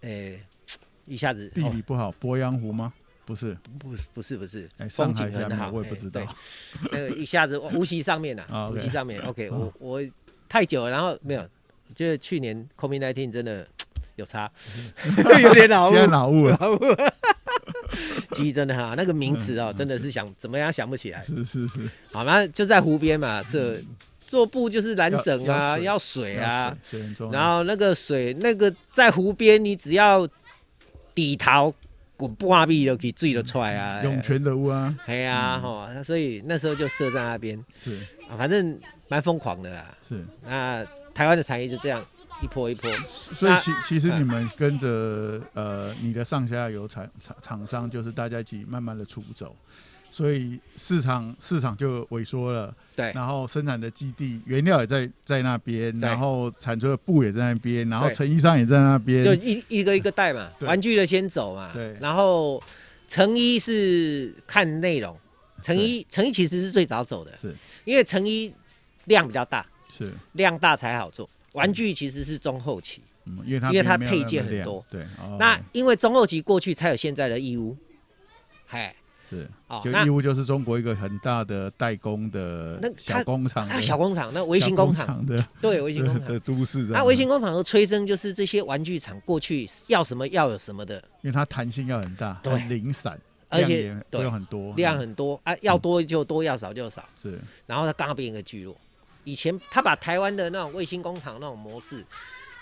[0.00, 2.92] 诶、欸，一下子地理不好，鄱阳湖吗？
[3.24, 6.20] 不是，不不是不是，哎、欸，风景很好，我也不知道。
[6.20, 6.28] 欸、
[6.92, 10.10] 那个一下子无锡上面啊，无锡上面，OK，我我我
[10.48, 11.48] 太久了，然后没有，
[11.94, 13.66] 就是去年 COVID-19 真的。
[14.20, 14.50] 有差，
[15.42, 16.58] 有点脑雾，脑雾了。
[18.30, 20.10] 记忆真的很好，那个名词哦，真的是。
[20.10, 21.22] 想怎么样想不起来。
[21.22, 23.84] 是是是，好，那就在湖边嘛，是
[24.26, 26.76] 做布就是蓝整啊，要水啊，
[27.32, 30.28] 然后那个水，那个在湖边，你只要
[31.14, 31.74] 底头
[32.16, 37.94] 滚半米就可以醉得出来啊，涌泉的屋啊，对啊，哈，所以那时候就设在那边，是。
[38.28, 38.78] 啊，反正
[39.08, 39.96] 蛮疯狂的啦。
[40.06, 42.04] 是，那台湾的产业就这样。
[42.42, 42.90] 一波一波，
[43.32, 49.54] 所以其其实你们跟着呃你的上下游厂厂厂商，就是大家一起慢慢的出走，
[50.10, 62.62] 所以市场市场就萎缩了，对，然后生产的基地原料也在在那边，然后产出的布也在那边，然后成衣商也在那边，就一一个一个带嘛，玩具的先走嘛，对，然后
[63.06, 65.16] 成衣是看内容，
[65.62, 67.54] 成衣成衣其实是最早走的，是。
[67.84, 68.52] 因为成衣
[69.04, 70.12] 量比较大，是。
[70.32, 71.28] 量大才好做。
[71.52, 77.76] 玩具其实是中后期，嗯，因为它因为它配件很多，对，哦、那因为中后期过去才有现在的义乌，
[78.66, 78.94] 嗨，
[79.28, 98.76] 是，哦，就义乌就是中国一个很大的代工的小工厂，那小工厂，那微型工厂的，对，微型工厂 的都市，那微型工厂的催生就是这些玩具厂过去要什么要有什么的，因为它弹性要很大，对，很零散，而且都有很多，量很多啊，要多就多，要少就少，是，然后它刚好变一个聚落。
[99.24, 102.04] 以前他把台湾的那种卫星工厂那种模式，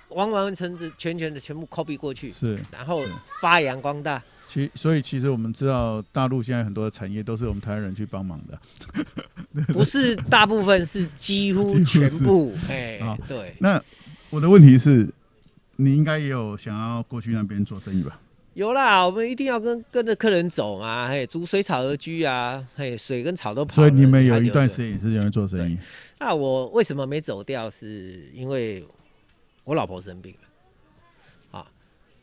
[0.09, 3.03] 完完全全全全的全部 copy 过去，是，然后
[3.40, 4.23] 发扬光大。
[4.47, 8.59] 其所以其实我们知道，大陆现在很多的产业都是我们台湾人去帮忙的，
[9.75, 12.55] 不是大部分，是几乎全部。
[12.68, 13.55] 哎，对。
[13.59, 13.79] 那
[14.31, 15.07] 我的问题是，
[15.77, 18.18] 你应该也有想要过去那边做生意吧？
[18.59, 23.73] 有啦，我们一定要跟跟着客人走嘛，嘿，逐水草而居啊，嘿，水跟草都跑。
[23.73, 25.79] 所以你们有一段时间也是在做生意。
[26.18, 27.71] 那我为什么没走掉？
[27.71, 28.85] 是因为
[29.62, 31.57] 我老婆生病了。
[31.61, 31.71] 啊，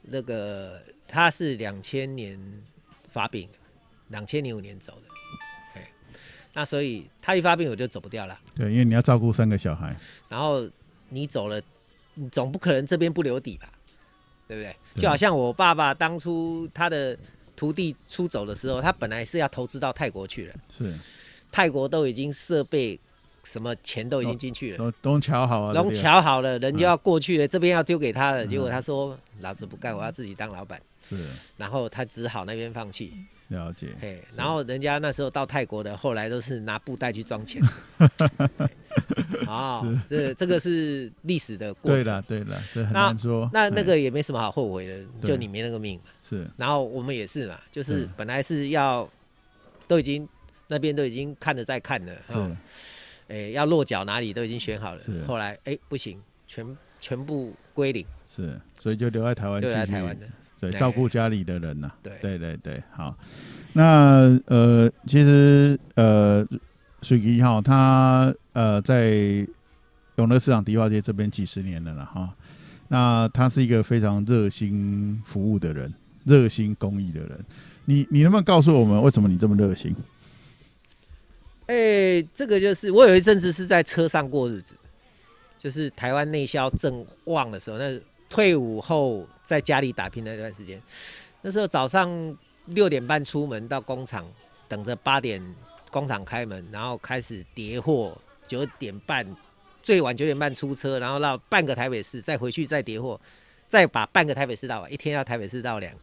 [0.01, 2.37] 那个她是两千年
[3.13, 3.47] 发病，
[4.09, 5.07] 两千零五年走的。
[5.73, 5.83] 嘿，
[6.53, 8.37] 那所以她一发病我就走不掉了。
[8.57, 9.95] 对，因为你要照顾三个小孩。
[10.27, 10.69] 然后
[11.07, 11.61] 你走了，
[12.15, 13.69] 你总不可能这边不留底吧？
[14.47, 14.75] 对不对？
[15.01, 17.17] 就好像我爸爸当初他的
[17.55, 20.55] 徒弟出走的时候，他本来是要投资到泰国去了。
[20.69, 20.93] 是，
[21.51, 22.99] 泰国都已经设备
[23.43, 28.45] 什么钱都已经进去了，都都乔好了，都瞧好了，人就要过去了，这边要丢给他了。
[28.45, 31.15] 结果他说：“老子不干，我要自己当老板。”是，
[31.57, 33.13] 然后他只好那边放弃。
[33.49, 33.89] 了解。
[34.01, 37.61] 嘿，然后人家那时候到泰国的，后来都是拿布袋去装钱。
[39.47, 42.03] 啊，这这个是历史的过程。
[42.03, 43.47] 对了，对了，这很难说。
[43.53, 46.05] 那那个也没什么好后悔的，就你没那个命嘛。
[46.19, 46.47] 是。
[46.57, 49.07] 然后我们也是嘛，就是本来是要，
[49.87, 50.27] 都已经
[50.67, 52.13] 那边都已经看着在看了。
[52.27, 52.57] 是。
[53.27, 54.99] 哎，要落脚哪里都已经选好了。
[54.99, 55.23] 是。
[55.25, 58.03] 后来哎不行，全全部归零。
[58.25, 58.59] 是。
[58.79, 59.61] 所以就留在台湾。
[59.61, 60.25] 留在台湾的。
[60.59, 61.91] 对，照顾家里的人呐。
[62.01, 63.17] 对对对对，好。
[63.73, 66.47] 那呃，其实呃。
[67.01, 69.47] 水吉哈，他呃在
[70.15, 72.33] 永乐市场迪化街这边几十年了了哈。
[72.87, 77.45] 那他是一个非常热心服务的人，热心公益的人。
[77.85, 79.95] 你你能不能告诉我们，为什么你这么热心？
[81.67, 84.73] 哎、欸，这个就是我有一阵子是在车上过日子，
[85.59, 87.99] 就是台湾内销正旺的时候，那
[88.35, 90.81] 退伍后在家里打拼那段时间，
[91.41, 94.29] 那时候早上六点半出门到工厂，
[94.67, 95.41] 等着八点。
[95.91, 98.13] 工厂开门，然后开始叠货，
[98.45, 99.25] 九点半
[99.81, 103.17] 最晚九点半出车，然后到半个台北市，再回去再叠货，
[103.69, 105.95] 再把半个台北市绕完，一天要台北市绕两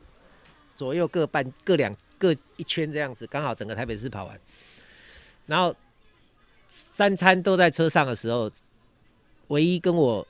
[0.75, 4.41] 左右各半各两各一圈这样子，刚好整个台北市跑完。
[5.45, 5.77] 然后
[6.69, 8.51] 三餐都在车上的时候，
[9.49, 10.27] 唯一跟我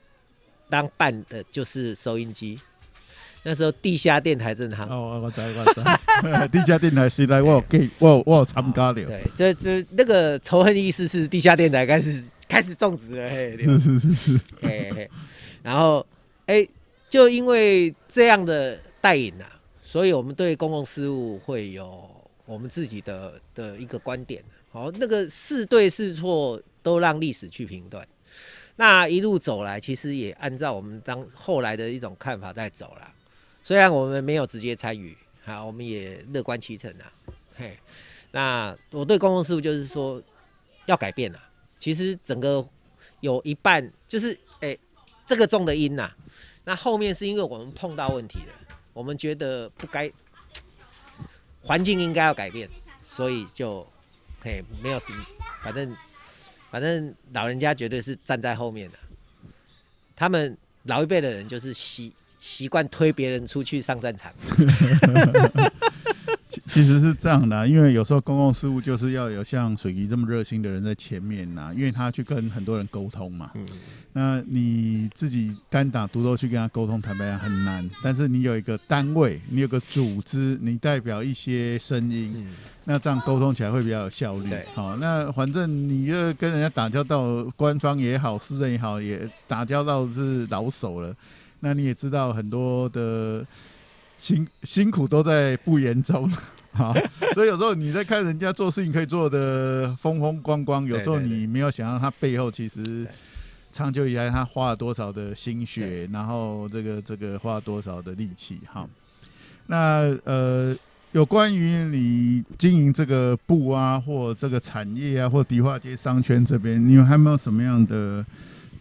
[0.72, 2.58] 当伴的就是收音机。
[3.42, 5.82] 那时候地下电台正好哦，我知我知，
[6.48, 8.94] 地下电台是来我有给我我有参加了。
[8.94, 15.10] 对，这这那个仇恨意识是地下电台开始开始种植了，嘿，是是是是，嘿嘿。
[15.62, 16.06] 然后
[16.46, 16.70] 哎、欸，
[17.10, 19.44] 就因为这样的带引啊，
[19.82, 22.08] 所以我们对公共事务会有
[22.46, 24.42] 我们自己的的一个观点。
[24.70, 28.06] 好，那个是对是错都让历史去评断。
[28.76, 33.12] 那一路走来，其实也按照我们当后来的一种看法在走了。
[33.62, 37.12] 虽然我们没有直接参与，好，我们也乐观其成啊。
[37.54, 37.78] 嘿，
[38.30, 40.20] 那我对公共事务就是说
[40.86, 41.38] 要改变了。
[41.78, 42.66] 其实整个
[43.20, 44.76] 有一半就是，哎、
[45.26, 46.10] 这个种的因呐，
[46.64, 48.54] 那后面是因为我们碰到问题了，
[48.92, 50.10] 我们觉得不该，
[51.62, 52.68] 环境应该要改变，
[53.04, 53.86] 所以就，
[54.40, 55.24] 嘿，没有什么，
[55.62, 55.94] 反正
[56.72, 58.98] 反正老人家绝对是站在后面的，
[60.16, 62.12] 他们老一辈的人就是习。
[62.42, 64.32] 习惯推别人出去上战场，
[66.48, 73.52] 其其实是这样的，因为有时候公共事务就是要有像水仪这么热心的人在前面呐，因为他去跟很多人沟通嘛。
[73.54, 73.64] 嗯，
[74.12, 77.88] 那你自己单打独斗去跟他沟通，坦白讲很难。
[78.02, 82.46] 但是你有一个单位，你有个组织，你代表一些声音，嗯、
[82.84, 84.50] 那这样沟通起来会比较有效率。
[84.74, 91.14] 好，那反正你要跟人家打交道，官方也好，私人也好，也打交道是老手了。
[91.60, 93.46] 那你也知道很多的
[94.18, 96.28] 辛辛苦都在不言中，
[96.74, 96.92] 好，
[97.34, 103.06] 所以有时候你在看人家做事情可以做的风风光光，有时候你没有想到他背后其实
[103.70, 108.84] 长久以来他花了多少的心血，然后这个这个花了多少的力气，哈。
[109.68, 110.76] 那呃，
[111.12, 118.24] 有关于你经营这个布啊，或这个产业啊，或迪化街商圈这边，你们还没有什么样的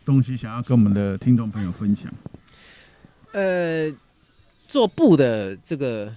[0.05, 2.09] 东西想要跟我们的听众朋友分享？
[3.33, 3.93] 呃，
[4.65, 6.15] 做布的这个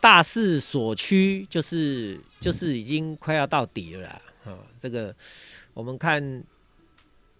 [0.00, 4.22] 大势所趋，就是就是已经快要到底了啦。
[4.44, 5.12] 啊，这个
[5.74, 6.44] 我们看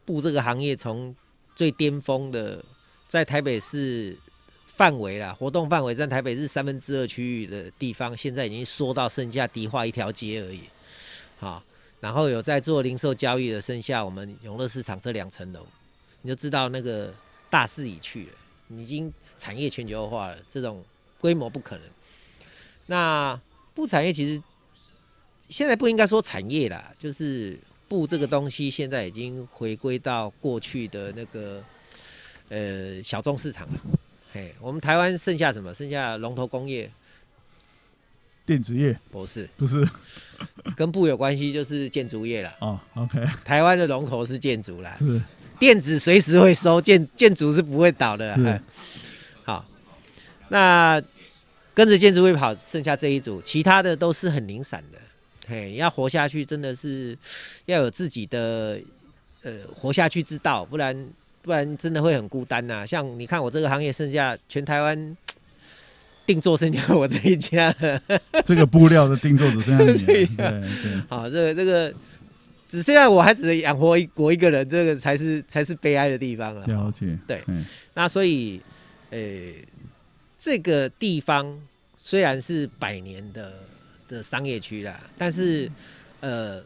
[0.05, 1.15] 布这个行业从
[1.55, 2.65] 最巅峰的
[3.07, 4.19] 在台北市
[4.79, 10.61] 范围啦，活动范围在台北市三分之二区域的地方，现在已经缩到剩下迪化一条街而已。
[11.37, 11.61] 好，
[12.01, 15.67] 然后有在做零售交易的，剩下我们永乐市场这两层楼，
[16.23, 17.13] 你就知道那个
[17.51, 18.33] 大势已去了。
[18.71, 20.85] 已经产业全球化了，这种
[21.21, 21.85] 规模不可能。
[22.87, 23.41] 那
[23.75, 24.41] 布产业其实
[25.49, 31.65] 现在不应该说产业啦，就是布这个东西现在已经回归到过去的那个
[32.49, 33.81] 呃小众市场了。
[34.39, 35.75] 嘿，我们台湾剩下什么？
[35.75, 36.89] 剩下龙头工业，
[38.47, 38.97] 电子业？
[39.11, 39.89] 不是，不是，
[40.77, 42.55] 跟布有关系就是建筑业了。
[42.61, 44.95] 哦，OK， 台湾的龙头是建筑啦。
[45.01, 45.21] 是。
[45.59, 48.33] 电子随时会收，建建筑是不会倒的。
[48.37, 48.63] 是
[49.43, 49.65] 好，
[50.51, 51.03] 那
[51.75, 54.99] 跟着建筑会跑，剩下这一组，其他的都是很零散的。
[55.49, 57.19] 嘿，要活下去，真的是
[57.65, 58.81] 要有自己的
[59.43, 61.09] 呃活下去之道，不然
[61.49, 62.87] 不然真的会很孤单呐、啊。
[62.87, 65.17] 像你看我这个行业，剩下全台湾
[66.27, 67.75] 定做剩下我这一家，
[68.45, 70.27] 这个布料的定做只剩下你。
[70.37, 70.61] 对对，
[71.09, 71.95] 好，这个这个。
[72.71, 76.67] 只剩下我还只能养活一我一个人，这个才是才是悲哀的地方了。
[76.67, 77.43] 了解，对，
[77.95, 78.61] 那所以，
[79.09, 79.55] 呃、欸，
[80.39, 81.59] 这个地方
[81.97, 83.55] 虽然是百年的
[84.07, 85.73] 的商业区啦，但是，
[86.21, 86.63] 呃，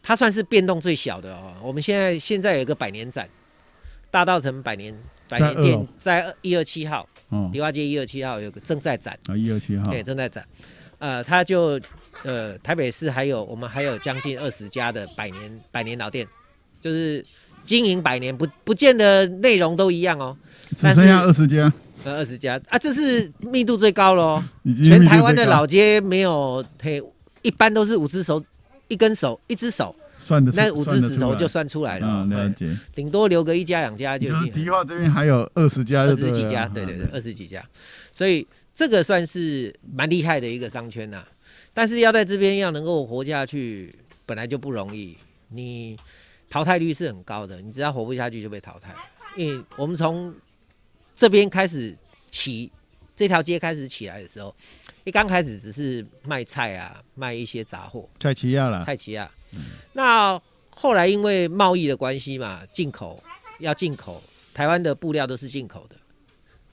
[0.00, 1.52] 它算是变动最小的哦。
[1.60, 3.28] 我们现在现在有一个百年展，
[4.10, 4.96] 大道城百年
[5.28, 9.18] 百年店在一二七号，嗯，迪化街一二七号有个正在展。
[9.26, 10.44] 啊，一二七号，对，正在展，
[10.98, 11.80] 呃，他就。
[12.22, 16.26] 呃，台北市还有我们还有将近二十家的百年百年老店，
[16.78, 17.24] 就是
[17.64, 20.36] 经营百年，不不见得内容都一样哦。
[20.76, 21.72] 只剩下二十家，
[22.04, 22.60] 呃，二十家。
[22.68, 24.42] 啊，这是密度最高喽。
[24.84, 27.02] 全台湾的老街没有，嘿，
[27.40, 28.44] 一般都是五只手，
[28.88, 29.96] 一根手，一只手，
[30.38, 32.06] 那五只指头就算出来了。
[32.06, 32.68] 嗯，了解。
[32.94, 34.28] 顶多留个一家两家就。
[34.28, 37.64] 就是迪化这边还有二十家，二十几家，对对对，二十几家，
[38.14, 41.28] 所以这个算是蛮厉害的一个商圈呐、啊。
[41.72, 43.94] 但是要在这边要能够活下去，
[44.26, 45.16] 本来就不容易。
[45.48, 45.96] 你
[46.48, 48.94] 淘汰率是很高的，你只要活不下去就被淘汰。
[49.36, 50.34] 因为我们从
[51.14, 51.96] 这边开始
[52.28, 52.70] 起，
[53.14, 54.54] 这条街开始起来的时候，
[55.04, 58.08] 一刚开始只是卖菜啊，卖一些杂货。
[58.18, 59.12] 菜市仔啦，菜市
[59.92, 60.40] 那
[60.70, 63.22] 后来因为贸易的关系嘛，进口
[63.58, 64.22] 要进口，
[64.54, 65.96] 台湾的布料都是进口的，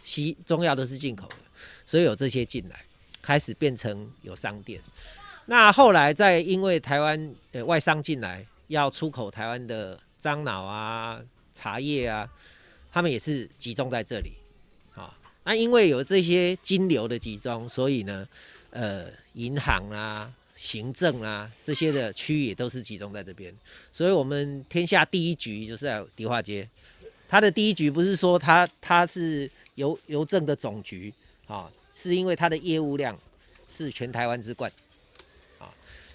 [0.03, 1.35] 西中药都是进口的，
[1.85, 2.85] 所以有这些进来，
[3.21, 4.81] 开始变成有商店。
[5.45, 11.21] 那后来再因为台湾呃外商进来要出口台湾的樟脑啊、
[11.53, 12.29] 茶叶啊，
[12.91, 14.31] 他们也是集中在这里。
[14.91, 15.13] 好，
[15.43, 18.27] 那因为有这些金流的集中，所以呢，
[18.71, 23.55] 呃，银行啊、行政啊这些的区域也都是集中在这边。
[23.93, 26.67] 所以我们天下第一局就是在迪化街，
[27.29, 31.13] 它的第一局不是说它它是邮邮政的总局
[31.45, 33.17] 啊，是因为它的业务量
[33.69, 34.69] 是全台湾之冠
[35.59, 35.71] 啊。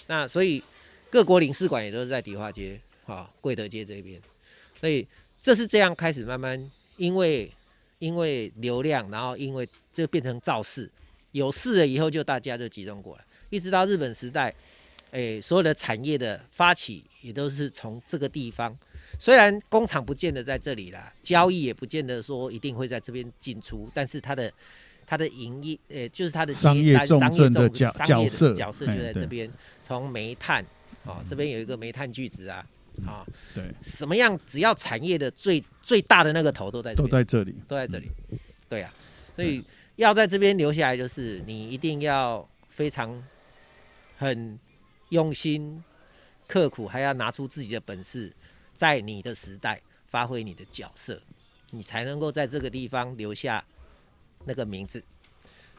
[0.09, 0.63] 那所以
[1.09, 4.21] 各国领事馆也都是在迪化街、啊贵德街这边，
[4.81, 5.07] 所以
[5.41, 7.51] 这是这样开始慢慢，因为
[7.99, 10.91] 因为流量，然后因为这变成造势，
[11.31, 14.53] 有势了以后就大家就集中过来，一直到日本时代，
[15.13, 18.77] 哎，所有的产业的发起也都是从这个地方，
[19.19, 24.53] 虽然工厂不见得在这里啦，交易也不见得说一定会在这边进出，但是它的。
[25.05, 29.51] 它的营业，呃，就是它的商业重镇的角角色角色就在这边。
[29.83, 30.63] 从煤炭，
[31.05, 32.65] 啊、哦，这边有一个煤炭巨子啊，
[33.05, 38.09] 啊、哦，对，什么样只要产业的最最大的那个头都在，都在这里，都在这里，
[38.69, 38.95] 对啊，
[39.35, 39.63] 所以
[39.97, 43.23] 要在这边留下来，就是你一定要非常
[44.23, 44.59] 很
[45.09, 45.83] 用心
[46.47, 48.33] 刻苦，还要拿出自己的本事，
[48.75, 51.21] 在你的时代发挥你的角色，
[51.71, 53.65] 你才能够在这个地方留下。
[54.45, 55.01] 那个名字，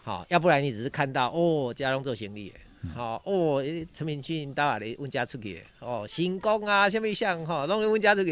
[0.03, 2.53] 好，要不然你只是看到哦，家龙做行李，
[2.95, 3.61] 好哦，
[3.93, 8.31] 陈明俊到哪里问家出去，哦，行宫啊，下面像哈，弄问家出去，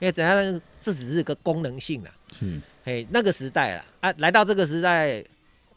[0.00, 5.24] 因为怎样，这只是个功能性啦，是，嘿，那个时代了啊，来到这个时代，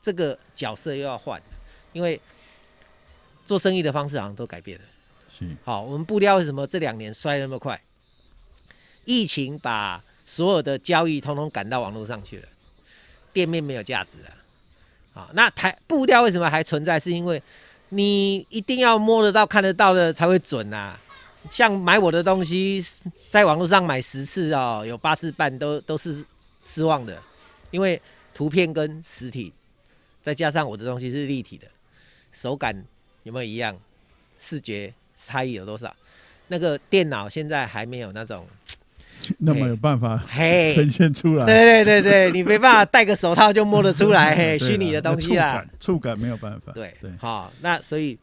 [0.01, 1.41] 这个角色又要换，
[1.93, 2.19] 因为
[3.47, 4.83] 做生意的方式好像都改变了，
[5.29, 7.81] 是，好，我们布料为什么这两年衰那么快？
[9.05, 12.47] 疫情把所有的交易通通赶到网络上去了。
[13.31, 14.29] 店面没有价值了，
[15.13, 16.99] 好，那台布料为什么还存在？
[16.99, 17.41] 是因为
[17.89, 20.99] 你一定要摸得到、看得到的才会准啊。
[21.49, 22.83] 像买我的东西，
[23.29, 26.25] 在网络上买十次哦，有八次半都都是
[26.61, 27.17] 失望的，
[27.71, 28.01] 因为
[28.33, 29.53] 图片跟实体，
[30.21, 31.67] 再加上我的东西是立体的，
[32.33, 32.83] 手感
[33.27, 33.77] 有没有一样？
[34.39, 35.93] 视觉差异有多少？
[36.47, 38.47] 那个电脑现在还没有那种。
[39.39, 40.23] 那么有办法
[40.75, 41.45] 呈现出来？
[41.45, 46.71] 对对对对，你没办法戴个手套就摸得出来， 嘿，虚拟的东西啊，触感没有办法。
[46.71, 48.17] 对对，好，那所以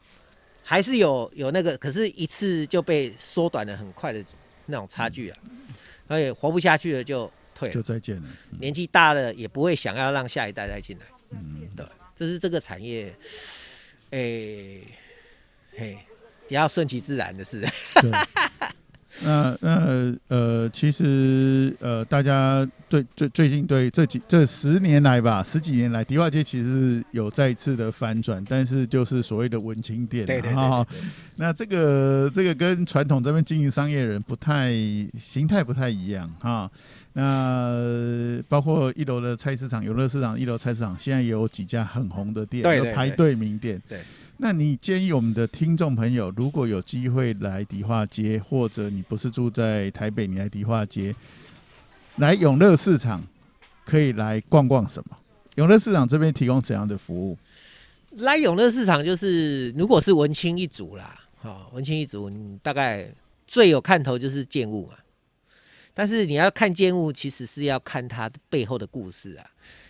[0.63, 4.23] 还是有有那个，可是一次就被缩短了很快的
[4.67, 5.37] 那种差距啊，
[6.07, 8.23] 所以活不下去了就退了，就再见了。
[8.59, 11.05] 年纪大了也不会想要让下一代再进来。
[11.31, 11.85] 嗯，对，
[12.15, 13.13] 这是这个产业，
[14.11, 14.87] 诶，
[15.77, 15.97] 嘿，
[16.47, 17.61] 也要顺其自然的事。
[19.23, 26.65] 那那呃，其实呃，大家对最最近对这几这十年来吧，十几年来，迪化街其实
[26.99, 31.09] 是有再次的翻转，但是就是所谓的文青店，对对对，对，对，对。
[31.37, 34.73] 那这个这个跟传统这边经营商业的人不太
[35.17, 36.69] 形态不太一样哈。
[37.13, 43.81] 那包括一楼的菜市场、游乐市场一楼菜市场，现在也有几家很红的店，有排队名店。
[43.87, 43.99] 对。
[44.37, 51.15] 那你建议我们的听众朋友，如果有机会来迪化街，或者你不是住在台北，你来迪化街，
[52.17, 53.23] 来永乐市场，
[53.85, 55.15] 可以来逛逛什么？
[55.55, 57.37] 永乐市场这边提供怎样的服务？
[58.17, 63.09] 来永乐市场就是，如果是文青一族啦，哈，文青一族，你大概
[63.47, 64.95] 最有看头就是建物嘛。
[65.93, 69.47] 但是你要看建物，其实是要看它背后的故事啊。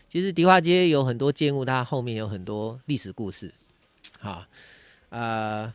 [0.07, 3.51] 其实迪化街有很多建物，它后面有很多历史故事。
[4.25, 4.43] 好，
[5.09, 5.71] 呃，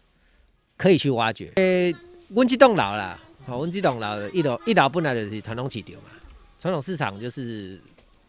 [0.76, 1.52] 可以去挖掘。
[1.54, 1.96] 诶、欸，
[2.30, 6.10] 温基栋老了，好，温基栋老了，一楼一楼本来就是传统市场嘛，
[6.58, 7.80] 传统市场就是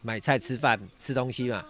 [0.03, 1.63] 买菜吃饭吃东西嘛。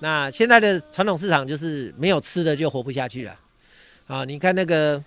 [0.00, 3.36] 那现在的传统市场就是没有吃的就活不下去了。
[4.08, 5.00] 啊，你看那个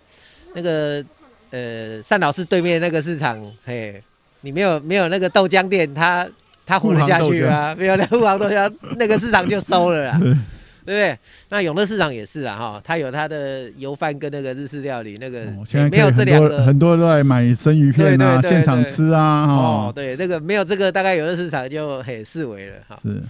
[0.53, 1.03] 那个
[1.49, 4.01] 呃单老师对面那个市场，嘿，
[4.39, 6.25] 你没有没有那个豆浆店，他
[6.65, 7.75] 他活得下去啊？
[7.77, 10.19] 没有那沪杭豆浆，那个市场就收了啦。
[10.85, 11.19] 对不对？
[11.49, 22.99] 那永乐市场也是啊，哈，它有它的油饭跟那个日式料理，那个、哦、现在没有这两个，很多都在买生鱼片啊，对对对对现场吃啊，哦，对，那个没有这个，大概永乐市场就很四维了，哈。
[23.03, 23.21] 是。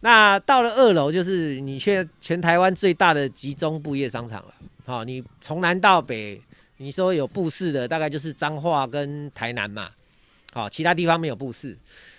[0.00, 6.40] 那到了二楼，就是你现在全台湾最大的集中布业商场了，好，你从南到北，
[6.76, 9.88] 你说有布市的，大概就是彰化跟台南嘛，
[10.52, 11.76] 好，其他地方没有布市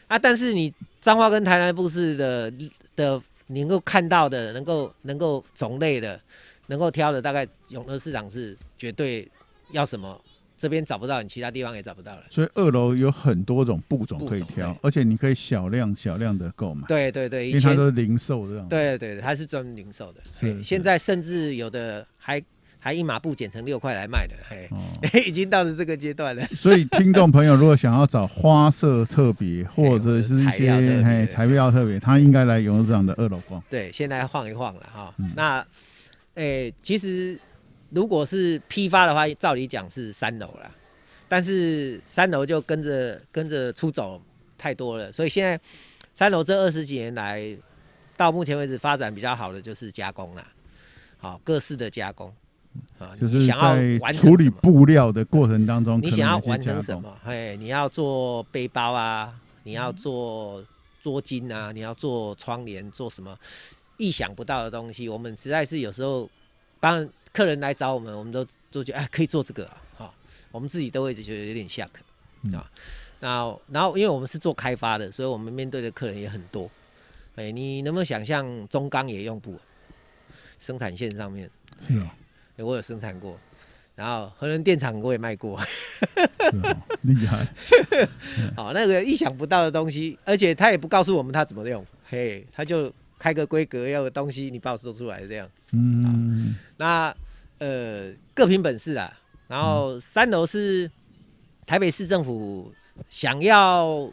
[0.07, 2.51] 啊，但是你彰化跟台南布市的
[2.95, 3.21] 的。
[3.51, 6.19] 你能够看到的，能够能够种类的，
[6.67, 9.29] 能够挑的，大概永乐市场是绝对
[9.71, 10.19] 要什么，
[10.57, 12.23] 这边找不到，你其他地方也找不到了。
[12.29, 16.87] 所以二楼有很多种布种可以挑，而且你可以小量小量的购买。
[16.87, 18.67] 对对对，因为它都是零售这样。
[18.69, 20.21] 对对对，它是专门零售的。
[20.33, 20.63] 是，是。
[20.63, 22.41] 现在甚至有的还
[22.83, 24.81] 还一码布剪成六块来卖的，嘿，哦、
[25.25, 26.43] 已经到了这个阶段了。
[26.49, 30.73] 所以听众朋友如果想要找花色特别或者是一些
[31.03, 33.63] 嘿材料特别，他应该来永乐市场的二楼逛。
[33.69, 35.13] 对，先来晃一晃了哈。
[35.19, 35.63] 嗯、那，
[36.33, 37.39] 诶，其实
[37.91, 40.71] 如果是批发的话，照理讲是三楼了。
[41.29, 44.21] 但是三楼就跟着跟着出走
[44.57, 45.57] 太多了，所以现在
[46.13, 47.55] 三楼这二十几年来，
[48.17, 50.45] 到目前为止发展比较好的就是加工了，
[51.19, 52.33] 好各式的加工
[52.99, 57.17] 啊，就是想要处理布料的过程当中，你想要完成什么？
[57.23, 60.63] 嘿，你要做背包啊，你要做
[61.01, 63.37] 桌巾啊，你要做窗帘，做什么
[63.97, 65.09] 意想不到的东西？
[65.09, 66.29] 我们实在是有时候
[66.79, 69.65] 帮客人来找我们，我们都都觉得哎，可以做这个
[69.97, 70.13] 啊。
[70.51, 71.89] 我们自己都会觉得有点 shock
[72.53, 72.69] 啊，
[73.19, 76.69] 那然后因为我们是做开发的，所以我们面对的客人也很多。
[77.35, 79.57] 哎，你能不能想象中钢也用布？
[80.59, 81.49] 生产线上面
[81.79, 82.15] 是啊，
[82.61, 83.37] 我有生产过，
[83.95, 85.59] 然后核能电厂我也卖过，
[87.01, 87.47] 厉害。
[88.55, 95.49] 好，那个意想不到的东西，而且他也不告诉我们他怎么用，嘿，他就开个规格要的东西，你把我做出来这样。
[95.71, 97.15] 嗯，那
[97.59, 99.17] 呃各凭本事啦。
[99.47, 100.89] 然后三楼是
[101.65, 102.73] 台北市政府
[103.09, 104.09] 想要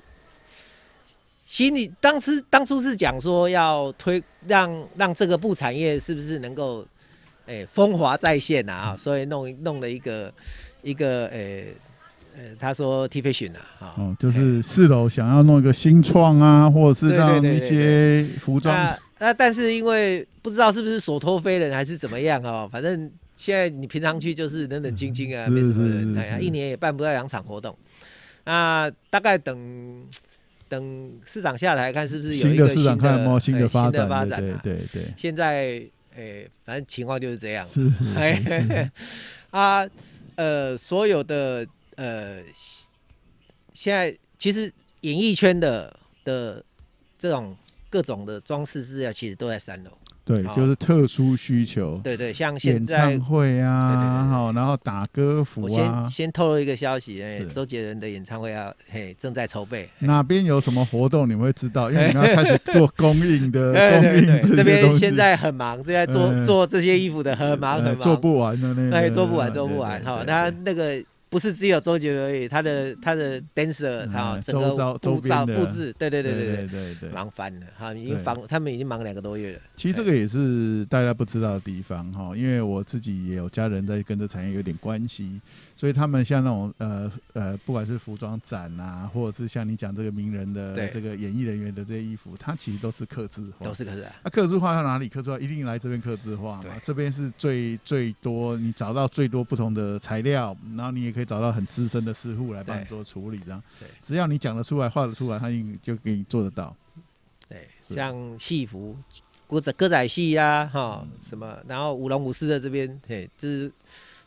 [1.47, 6.85] 心里当时当初是讲说要推让让这个布产业是不是能够
[7.49, 8.95] 诶风华再现啊？
[8.97, 10.33] 所以弄弄了一个
[10.83, 11.65] 一个哎
[12.37, 23.11] 呃他说 T fashion 啊，哦，就是四楼想要弄一个新创啊，或者是让一些服装那但是因为不知道是不是所托非人还是怎么样哦，反正。
[23.39, 27.73] 现在你平常去就是冷冷清清啊，没什么人，哎呀，一年也办不到两场活动。
[28.45, 30.05] 那大概等
[30.69, 34.09] 等市长下来看是不是有一个市长看有没有新的发展？
[34.09, 35.03] 对对对，对。
[35.17, 35.81] 现在
[36.19, 37.65] 诶，反正情况就是这样。
[37.65, 38.05] 是，是，
[38.43, 38.91] 是，是。
[39.51, 39.89] 啊，
[40.35, 41.65] 呃，所有的
[41.95, 42.43] 呃，
[43.73, 46.65] 现在其实演艺圈的的
[47.17, 47.57] 这种
[47.89, 49.97] 各种的装饰资料，其实都在三楼。
[50.29, 51.99] 对，就是特殊需求。
[52.05, 55.65] 对对，像现在演唱会啊，好，然后打歌服啊。
[55.65, 59.89] 我先先透露一个消息，哎，周杰伦的演唱会要嘿正在筹备。
[60.01, 69.01] 哪边有什么活动，你们会知道，因为你们要开始做供应的， 供应这边现在很忙，正在做做这些衣服的，很忙很忙，做不完的那。
[69.01, 70.05] 对，做不完，做不完。
[70.05, 71.03] 好，那那个。
[71.31, 79.61] 不是只有周杰伦而已，他的他的 dancer，哈，整个布造布置，对对对对对对对，忙翻了哈，已经忙，他们已经忙两个多月了。
[79.77, 85.41] 其实这个也是大家不知道的地方哈，因为我自己也有家人在跟这产业有点关系，
[85.77, 94.05] 所以他们像那种呃呃，不管是服装展啊，或者是像你讲这个名人的这个演艺人员的这些衣服，它其实都是刻字化，都是客制。
[94.25, 95.09] 那刻字化到哪里？
[95.09, 103.61] 刻字化一定来这边刻字化嘛，这边是最最多，你找到最多不同的材料，然后你也可以找到很资深的师傅来帮你做处理，这样。
[103.81, 105.49] 对，只要你讲得出来、画得出来，他
[105.83, 106.77] 就给你做得到。
[107.49, 108.97] 对，像戏服、
[109.49, 113.73] 歌仔歌仔戏呀，哈，什么，然后舞龙舞狮的这边，嘿，这是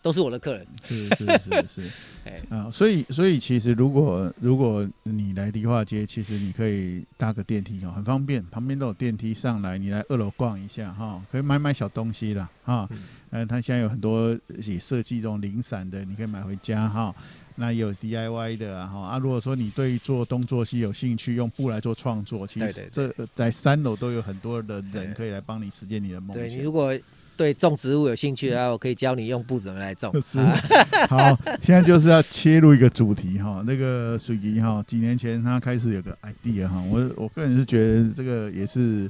[0.01, 0.65] 都是我的客人。
[0.83, 1.91] 是是是是，
[2.25, 12.89] 哎啊，所以所以其实如果如果你来梨化街，其实你可以搭个电梯哦，很方便，旁边都有电梯上来，你来二楼逛一下哈，可以买买小东西啦哈。
[13.31, 17.13] 嗯，它现在有很多也设计这种零散的，你可以买回家哈。
[17.55, 26.47] 那有 DIY 的哈啊，如果说你对做东做西有兴趣，用布来做创作，其实这在三楼都有很多的人可以来帮你实现你的梦想。
[26.47, 26.97] 对，你如果
[27.41, 30.13] 对种植物有兴趣的话，我可以教你用布怎么来种。
[30.21, 30.39] 是，
[31.09, 39.09] 好，现在就是要切入一个主题哈，那个水吉哈，几年前他开始有个 idea 哈，我我个人是觉得这个也是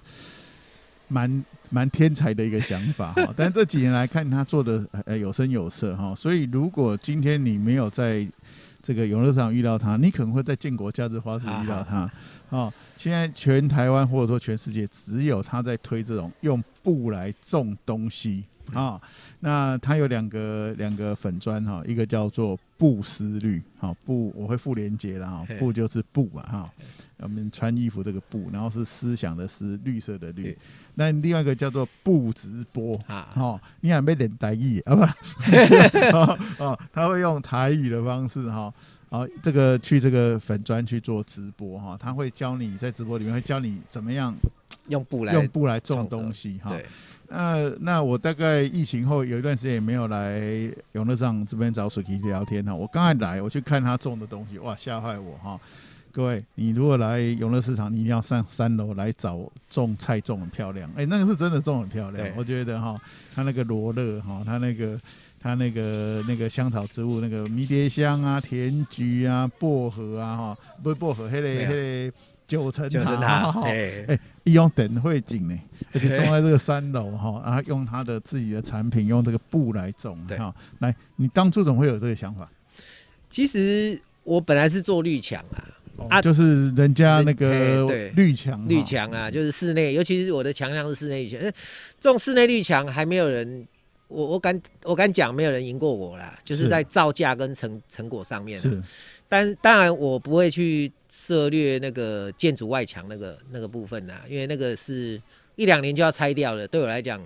[1.12, 1.45] 蛮。
[1.74, 8.28] 蛮天才的一个想法哈， 但这几年来看他做的呃有声有色哈，所以如果今天你没有在
[8.84, 12.12] 这个游乐场遇到他，你可能会在建国假日花市遇到他。
[12.49, 18.43] 哦，现在全台湾或者说全世界只有他在推这种用布来种东西
[18.74, 19.01] 啊。
[19.39, 26.74] 那他有两个两个粉砖哈，一个叫做布思绿，好布我会附连接了哈，布就是布啊哈。
[27.18, 30.57] 我们穿衣服这个布，然后是思想的思，绿色的绿。
[30.95, 34.95] 那另外一个叫做布直播啊，哦，你还没练台语啊？
[34.95, 35.03] 不，
[36.66, 38.74] 哦，他会用台语的方式哈，
[39.12, 44.34] 好，这个去这个粉砖去做直播哈，他会教你在直播里面会教你怎么样
[44.88, 46.76] 用布来用布来种东西哈。
[47.32, 50.42] 那那我大概疫情后有一段时间也没有来
[50.92, 52.76] 永乐上这边找水奇聊天哈。
[52.76, 55.58] 我刚才来，我去看他种的东西，哇，吓坏我哈！
[56.12, 60.90] 各位，你如果来永乐市场，你一定要上三楼来找种菜，种很漂亮。
[60.90, 63.00] 哎、欸，那个是真的种很漂亮，我觉得哈，
[63.34, 65.00] 他那个罗勒哈，他那个
[65.40, 72.14] 他那个那个香草植物，那个迷迭香啊、甜菊啊、薄荷啊哈，不是薄荷，黑嘞黑嘞。
[72.48, 73.50] 九层塔，
[74.44, 75.56] 一用等会景呢，
[75.94, 80.54] 而且种在这个三楼哈，然后用他的自己的产品，用这个布来种哈。
[80.80, 82.50] 来，你当初怎么会有这个想法？
[83.30, 91.39] 其实我本来是做绿墙啊，啊，就是人家那个绿墙，绿墙啊，就是室内，尤其是我的强项是室内绿墙。
[91.39, 93.68] 这种室内绿墙还没有人，
[94.08, 98.60] 我我敢我敢讲，没有人赢过我啦，就是在造价跟成成果上面。
[98.60, 98.82] 是。
[99.30, 105.22] 但当然，我不会去涉略那个建筑外墙那个那个部分呐，因为那个是
[105.57, 107.22] 一两年就要拆掉了，对我来讲，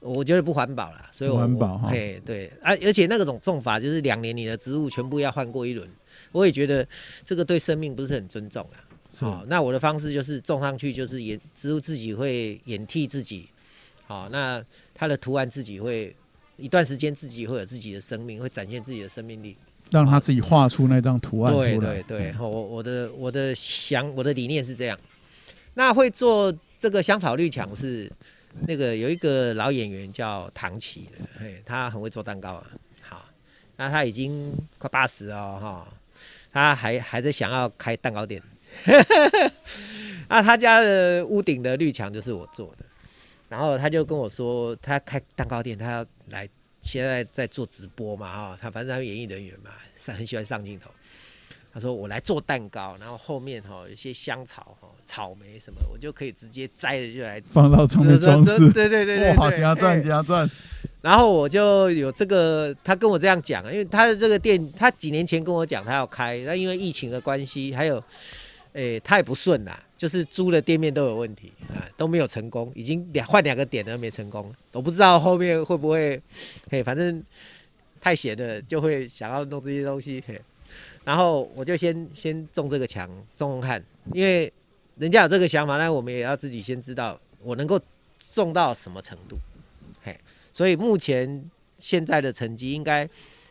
[0.00, 1.08] 我觉得不环保了。
[1.10, 5.88] 所以我，环保哈，对对啊，而且那个种种法就是两年你的植物全部要换过一轮，
[6.30, 6.86] 我也觉得
[7.24, 8.84] 这个对生命不是很尊重啊。
[9.16, 13.48] 好，那我的方式就是种上去，就是掩植物自己会掩替自己，
[14.06, 14.62] 好，那
[14.94, 16.14] 它的图案自己会
[16.58, 19.56] 一段时间自己会有自己的生命，会展现自己的生命力。
[19.90, 21.68] 让他自己画出那张图案出来。
[21.68, 24.98] 对对对，我我的我的想我的理念是这样。
[25.74, 28.10] 那会做这个香草绿墙是
[28.66, 32.66] 那个有一个老演员叫唐琪的，嘿，他很会做蛋糕啊。
[33.00, 33.24] 好，
[33.76, 35.88] 那他已经快八十哦哈，
[36.52, 38.42] 他还还在想要开蛋糕店。
[40.28, 42.84] 那他家的屋顶的绿墙就是我做的，
[43.48, 46.48] 然后他就跟我说，他开蛋糕店，他要来。
[46.86, 50.88] 现在在做直播嘛，哈，他反正他是演艺人员嘛，上很喜欢上镜头。
[51.74, 58.70] 他说我来做蛋糕，然后后面哈有些香草、哈草莓什么，我就可以直接摘了就来放到上面装饰。
[58.70, 60.48] 对对对对，哇，加赚加赚。
[61.02, 68.02] 然后我就有这个，他跟我这样讲，因为他的这个店，他几年前跟我讲他要开，那因为疫情的关系，还有。
[68.72, 76.20] 诶、欸，太不顺了，就是租的店面都有问题啊，都没有成功，已经两换两个点都没成功，我不知道后面会不会，
[76.70, 77.22] 嘿，反正
[78.00, 80.38] 太闲了，就会想要弄这些东西，嘿，
[81.04, 83.82] 然后我就先先种这个墙，种种看，
[84.12, 84.52] 因为
[84.98, 87.80] 人家有这个想法，那我们也要自己先知道我能够
[88.34, 89.38] 种到什么程度，
[90.02, 90.18] 嘿，
[90.52, 93.08] 所以目前现在的成绩应该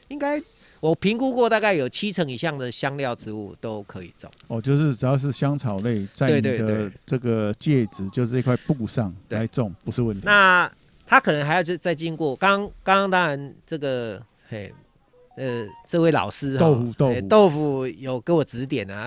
[0.09, 0.41] 应该。
[0.85, 4.29] 我评估过，大概有七成以上的香料植物都可以种。
[4.47, 10.21] 哦，就是只要是香草类，在你的这个戒指，就是这块布上来种，不是问题。
[10.23, 10.71] 那
[11.07, 14.71] 他可能还要再再经过，刚刚刚当然这个嘿，
[15.37, 19.05] 呃，这位老师豆腐豆腐豆腐有给我指点啊。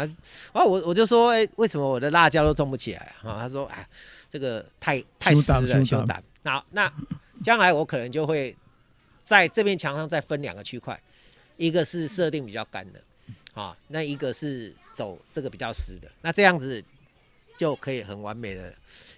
[0.52, 3.38] 啊，我我就说，哎、欸，为什么我的辣椒都种不起来啊？
[3.38, 3.86] 他说，哎，
[4.28, 6.20] 这个太太湿了，修胆。
[6.42, 6.92] 那那
[7.40, 8.56] 将来我可能就会
[9.22, 11.00] 在这面墙上再分两个区块。
[11.58, 13.02] 一个是设定比较干的，
[13.52, 16.82] 啊，那一个是走这个比较湿的，那这样子
[17.58, 18.72] 就可以很完美的，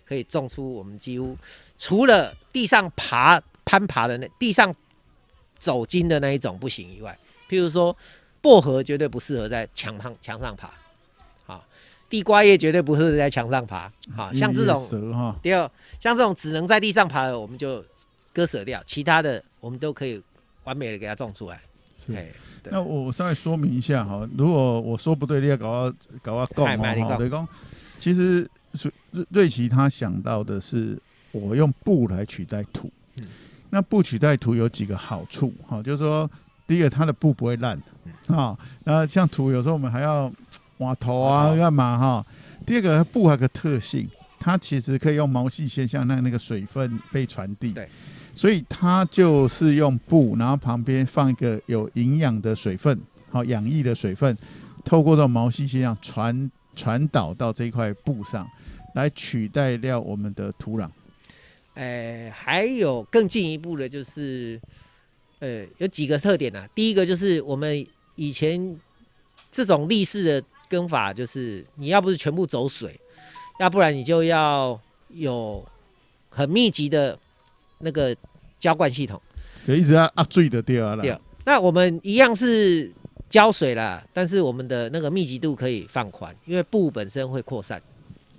[0.04, 1.36] 可以种出我们几乎
[1.78, 4.74] 除了地上爬攀爬的那地上
[5.58, 7.16] 走金的那一种不行以外，
[7.48, 7.94] 譬如说
[8.40, 10.72] 薄荷绝对不适合在墙上墙上爬，
[11.46, 11.62] 啊，
[12.08, 15.70] 地瓜叶绝对不适合在墙上爬，啊，像这种第二
[16.00, 17.84] 像这种只能在地上爬的，我们就
[18.32, 20.22] 割舍掉，其他的我们都可以
[20.64, 21.60] 完美的给它种出来。
[22.00, 22.32] 是，
[22.70, 27.16] 那我稍微说明一下哈，如果我说不对，你要搞我搞我讲哈。
[27.16, 27.46] 对讲，
[27.98, 28.48] 其实
[29.12, 30.98] 瑞瑞奇他想到的是
[31.32, 33.26] 我用布来取代土，嗯、
[33.68, 36.28] 那布取代土有几个好处哈，就是说
[36.66, 37.78] 第一个它的布不会烂
[38.28, 40.32] 啊，那像土有时候我们还要
[40.78, 42.26] 挖头啊干嘛哈。
[42.64, 47.72] 第二个布还有个特性，它其实可以用毛细现象让那个水分被传递。
[47.72, 47.88] 对。
[48.34, 52.98] 所以它就是用布，然后旁边放一个有营养的水分，
[53.30, 54.34] 好养液的水分，
[54.84, 58.48] 透过这种毛细现象传传导到这块布上，
[58.94, 60.88] 来取代掉我们的土壤。
[61.74, 64.58] 呃，还有更进一步的，就是
[65.40, 66.66] 呃，有几个特点啊。
[66.74, 68.78] 第一个就是我们以前
[69.52, 72.98] 这种立式的耕法，就是你要不是全部走水，
[73.58, 75.62] 要不然你就要有
[76.30, 77.18] 很密集的。
[77.80, 78.16] 那个
[78.58, 79.20] 浇灌系统，
[79.66, 81.02] 就一直要压水的掉了。
[81.02, 82.90] 对，那我们一样是
[83.28, 87.80] 浇水啦，但是我们的那个密集度可以放宽，因为布本身会扩散。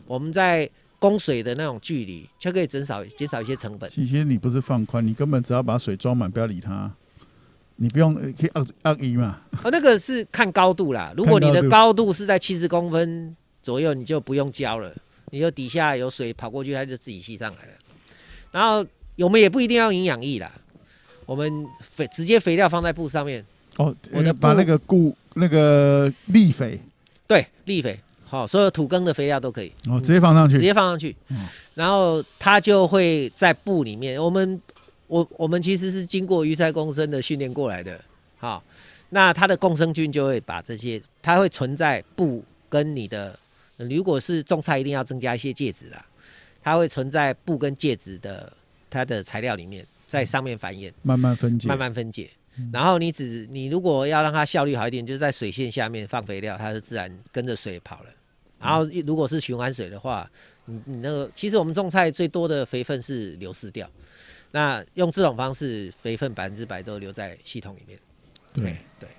[0.08, 0.70] 我们在
[1.00, 3.90] 供水的那种距离，就可以减少减少一些成本。
[3.90, 6.92] 其实你不是放宽，你根本只要把水装满，不要理它。
[7.78, 9.42] 你不用可以二二一嘛。
[9.64, 11.12] 哦，那个是看高度啦。
[11.18, 14.94] 如果你的高度是在七十公分左右，你就不用浇了，
[15.32, 17.72] 你就底下有水跑过去，它就自己吸上来了。
[18.52, 18.86] 然后
[19.18, 20.52] 我们也不一定要营养液啦，
[21.26, 23.46] 我们肥直接肥料放在布上面。
[23.78, 26.80] 哦，我的把那个固那个粒肥，
[27.26, 31.48] 对，粒肥，好，所有土耕的肥料都可以，哦，直接放上去，直接放上去，嗯。
[31.74, 34.22] 然后它就会在布里面。
[34.22, 34.62] 我们
[35.08, 38.00] 我我们其实是经过鱼鳃共生的训练过来的，
[38.38, 38.62] 好，
[39.10, 43.40] 那它的共生菌就会把这些，它会存在布跟你的，
[43.78, 46.06] 如果是种菜，一定要增加一些介质啦，
[46.62, 48.52] 它会存在布跟介质的
[48.92, 52.30] 它的材料里面，在上面繁衍，慢慢分解，慢慢分解。
[52.72, 58.10] 然后你只你如果要让它效率好一点，就是在水线下面放肥料，它是自然跟着水跑了。
[58.60, 60.30] 然后如果是循环水的话，
[60.66, 63.90] 你你那个其实我们种菜最多的肥分是流失掉，
[64.52, 67.98] 那用这种方式，肥分百分之百都留在系统里面。
[68.54, 69.10] 对对对，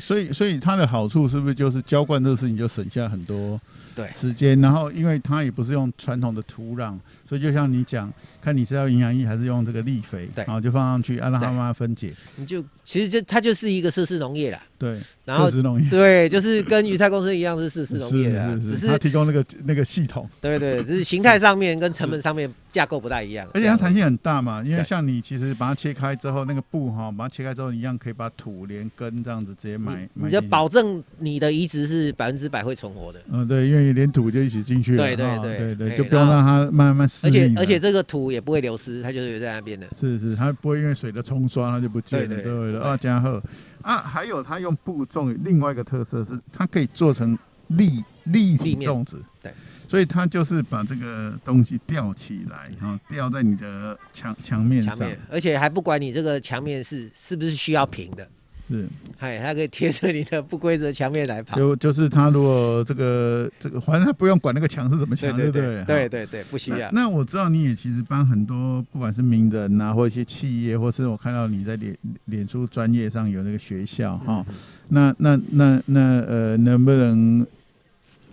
[0.00, 3.60] 所以所以它的好处是不是就是浇灌这个事情就省下很多
[3.94, 4.60] 对时间？
[4.60, 6.98] 然后因为它也不是用传统的土壤，
[7.28, 12.12] 所以就像你讲，看你是要营养液还是用这个粒肥，对然后就放上去，啊，让它慢慢分解。
[12.36, 14.60] 你就其实就它就是一个设施农业啦。
[14.78, 23.48] 对，然后设施农业对，就是跟鱼菜公司一样是设施农业啦，只是是是它提供那个那个系统，对对，只是形态上面跟成本上面架构不大一样。
[23.54, 33.20] 而且它弹性很大嘛，因为像你其实把它切开之后，那个布哈，把它切开之后一样可以把土连根这样子直接埋，你就保证你的移植是百分之百会存活的。
[33.30, 39.86] 嗯，对，因为连土就一起进去了，对对哈对对对，就不用让它慢慢适而且而且这个土也不会流失，它就是留在那边的。
[39.94, 42.82] 是是，它不会因为水的冲刷它就不见了，对对对的。
[42.82, 43.42] 啊，加贺
[43.82, 47.38] 啊，还有它用布种，另外一个特色是它可以做成
[47.68, 49.52] 立立体种植，对，
[49.88, 58.28] 所以它就是把这个东西吊起来，然后吊在你的墙墙面上，面，而且还不管你这个墙面是是不是需要平的，
[58.68, 58.86] 是。
[59.18, 61.56] 哎，它可以贴着你的不规则墙面来跑。
[61.56, 65.82] 就就是它如果这个这个，反正它不用管那个墙是怎么墙，对不对？
[65.84, 66.88] 对对对对，不需要。
[66.92, 74.54] 那我知道你也其实帮很多不管是名人啊，或一些企业，或是我看到你在脸脸书专业上有那个学校哈、嗯，
[74.88, 77.44] 那那那那呃，能不能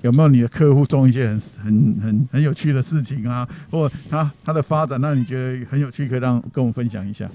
[0.06, 7.28] 有没有你的客户做一些很很很很有趣的事情啊，或他他的发展让你觉得很有趣，可以让跟我们分享一下？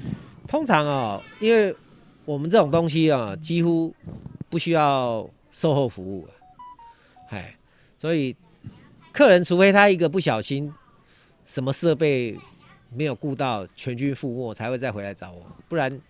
[0.46, 1.74] 通常哦，因为
[2.24, 3.92] 我们这种东西啊，几乎
[4.48, 6.30] 不需要售后服务啊，
[7.30, 7.56] 哎，
[7.98, 8.36] 所以
[9.12, 10.72] 客人除非他一个不小心，
[11.44, 12.38] 什么设备
[12.94, 16.00] 没有顾到，全军覆没，才会再回来找我，不然，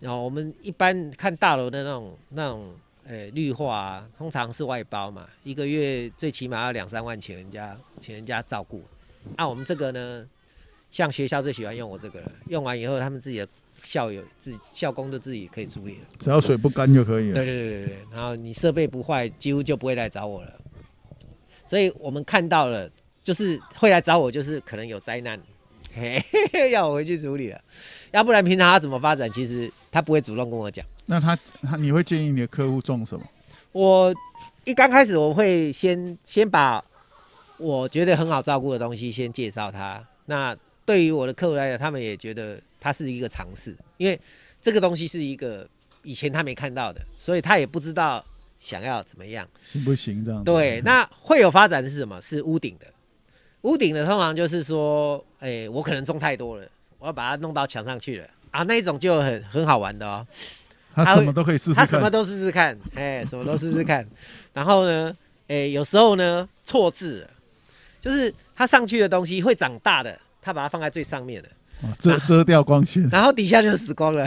[0.00, 2.72] 然后我们一般看大楼的那种那种，
[3.06, 8.82] 呃，绿化啊，通常是外包嘛，一个月最起码要两三万，请人家请人家照顾。
[9.36, 10.26] 那、啊、我们这个呢，
[10.90, 13.48] 像学校最喜欢用我这个了，用完以后他们自己的。
[13.84, 17.34] 校友自己校工都自己可以处理了，只要水不干就可以了。
[17.34, 20.52] 对对对对对，然后你设备不坏，几乎就不会来找我了。
[21.66, 22.88] 所以我们看到了，
[23.24, 25.36] 就是会来找我，就是可能有灾难，
[25.92, 27.60] 嘿嘿嘿，要我回去处理了。
[28.12, 30.86] 要不然平常他怎么发展，其实他不会主动跟我讲。
[31.06, 33.24] 那他他你会建议你的客户种什么？
[33.72, 34.14] 我
[34.64, 36.84] 一刚开始我会先先把
[37.58, 40.04] 我觉得很好照顾的东西先介绍他。
[40.26, 42.60] 那对于我的客户来讲，他们也觉得。
[42.84, 44.20] 它是一个尝试，因为
[44.60, 45.64] 这个东西是一个
[46.02, 48.24] 以前他没看到的，所以他也不知道
[48.58, 50.42] 想要怎么样，行不行这样？
[50.42, 52.20] 对，那会有发展的是什么？
[52.20, 52.86] 是屋顶的，
[53.60, 56.66] 屋顶的通常就是说，哎、欸，我可能种太多了，
[56.98, 60.26] 我要把它弄到墙上去了啊，那一种就很很好玩的哦。
[60.94, 64.06] 他什么都可以试试看，他什么都试试看， 哎、欸，什么都试试看。
[64.52, 65.12] 然后呢，
[65.48, 67.28] 哎、欸，有时候呢错字，
[68.00, 71.48] 就是他上去的东西会长大的，他把它放在最上面的。
[71.98, 74.24] 遮遮掉光线，然后底下就死光了，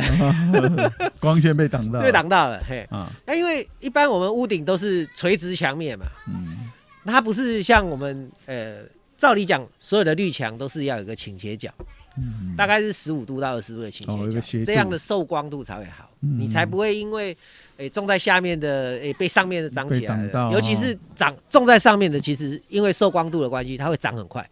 [1.21, 2.61] 光线被挡到，被挡到了。
[2.67, 6.69] 嘿，啊，那因为一般我们屋顶都是垂直墙面嘛，嗯，
[7.05, 8.79] 它不是像我们呃，
[9.15, 11.73] 照理讲，所有的绿墙都是要有个倾斜角，
[12.17, 17.35] 嗯，大概是十五度到二十度的倾斜角，这样的受光度才会好，你才不会因为
[17.77, 24.49] 诶种在下面的诶被上面的长起来了，尤其是长种在上面的，其实因为受光度的关系，它会长很快。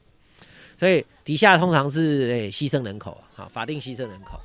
[0.77, 4.39] 所以底下通常是诶牺牲人口啊，法定牺牲人口。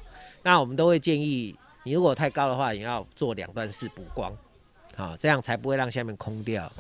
[0.44, 4.32] 那我们都会建议，你如果太高的话，你要做两段式补光，
[4.94, 6.70] 好，这样才不会让下面空掉。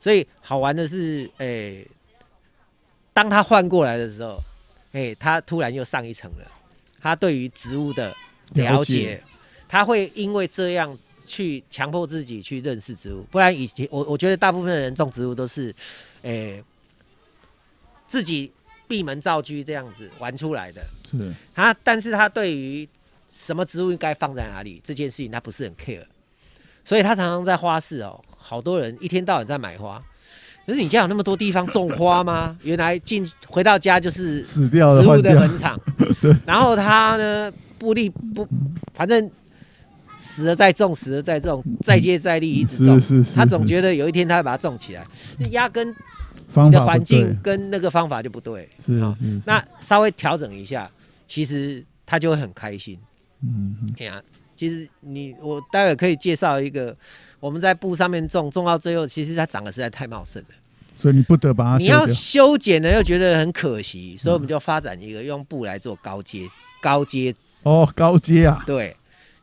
[0.00, 1.86] 所以好玩的是，诶，
[3.12, 4.40] 当它换过来的时候，
[4.94, 6.50] 诶，他突然又上一层了。
[7.00, 8.16] 他对于植物的
[8.54, 9.22] 了解，
[9.68, 13.22] 他会因为这样去强迫自己去认识植物。
[13.30, 15.74] 不然以前我我觉得大部分的人种植物都是，
[16.22, 16.64] 诶，
[18.08, 18.50] 自己。
[18.86, 22.86] 闭门造车这样子玩出来的，是他，但是他对于
[23.32, 26.04] 什么植物应该放在哪里这件事情，他不是很 care，
[26.84, 30.04] 所以他常常在花市哦，好多人一天到晚在买花，
[30.66, 32.56] 可是你家有那么多地方种花吗？
[32.64, 35.78] 原来进回到家就是死掉了，植物的坟场。
[36.46, 38.48] 然后他呢，不立不，
[38.94, 39.30] 反正
[40.16, 42.98] 死了再种，死了再种，再接再厉，一直种。
[42.98, 43.36] 是是是。
[43.36, 45.04] 他总觉得有一天他会把它种起来，
[45.50, 45.94] 压根
[46.70, 48.68] 的环境跟那个方法就不对。
[48.84, 50.90] 是啊，那稍微调整一下，
[51.26, 52.98] 其实他就会很开心。
[53.42, 54.22] 嗯，哎呀，
[54.56, 56.96] 其实你我待会可以介绍一个。
[57.44, 60.48] 我们在布上面种，种到最后，其实它长得实在太茂盛了，
[60.94, 61.76] 所以你不得把它。
[61.76, 66.48] 你要修剪呢，又觉得很可惜，所以我们就发展一个用布来做高阶，
[66.80, 68.96] 高阶哦，高阶啊，对，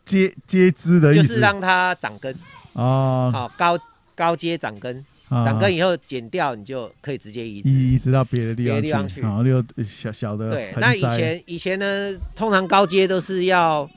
[0.04, 2.36] 阶阶枝的意思，就是让它长根。
[2.74, 3.78] 哦，好高
[4.16, 7.70] 高阶长根，长根以后剪掉，你就可以直接移植。
[7.70, 10.50] 移植到别的地方去，别的地方去，然后就小小的。
[10.50, 13.88] 对，那以前以前呢，通常高阶都是要。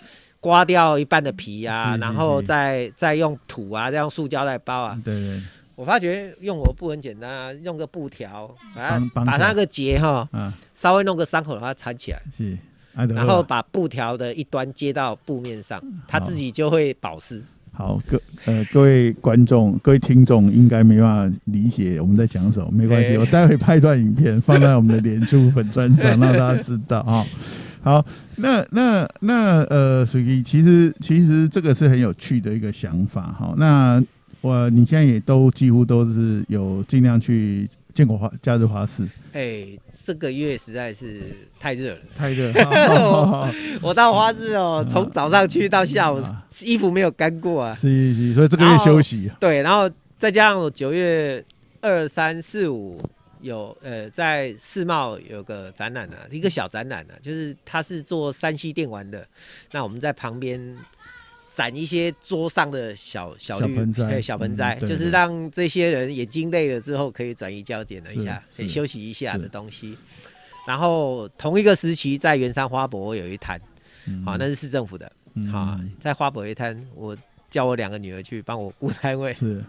[0.44, 5.00] 刮掉一半的皮啊，然后再再用土啊，再用塑胶袋包啊。
[5.02, 5.40] 对对。
[5.74, 10.28] 我发觉用我布很简单啊，用个布条把它把它那个结哈，
[10.74, 12.20] 稍微弄个伤口把它缠起来。
[12.36, 12.58] 是。
[12.92, 17.42] 然后把布条的一端接到布面上，它自己就会保湿。
[17.72, 27.24] 好，各呃各位观众、各位听众应该没办法理解我们在讲什么，没关系，我待会拍一段影片放在我们的脸书粉专上，让大家知道啊。
[27.84, 28.02] 好，
[28.36, 33.52] 那那那呃，所以其实其实这个是很有趣的一个想法哈。
[33.58, 34.02] 那
[34.40, 39.02] 我你现在也都几乎都是有尽量去建国花假日花市。
[39.34, 42.50] 哎、欸，这个月实在是太热了，太热。
[43.82, 46.22] 我到花市哦，从早上去到下午，
[46.64, 47.74] 衣服没有干过啊。
[47.74, 49.30] 是是，所以这个月休息。
[49.38, 51.44] 对，然后再加上我九月
[51.82, 52.98] 二三四五。
[53.44, 59.26] 有呃，在世贸有个展览呢、啊，一个小展览呢、啊，就是他是做山西电玩的。
[59.70, 60.58] 那我们在旁边
[61.50, 69.94] 展一些桌上的小小绿盆栽，小盆栽，就是让这些人眼睛累了之后可以转移焦点了一下，可以休息一下的东西。
[70.66, 73.60] 然后同一个时期在圆山花博有一摊，
[74.24, 75.12] 好、那是市政府的，
[75.52, 77.14] 好、啊，在花博一摊，我
[77.50, 79.34] 叫我两个女儿去帮我顾摊位。
[79.34, 79.62] 是，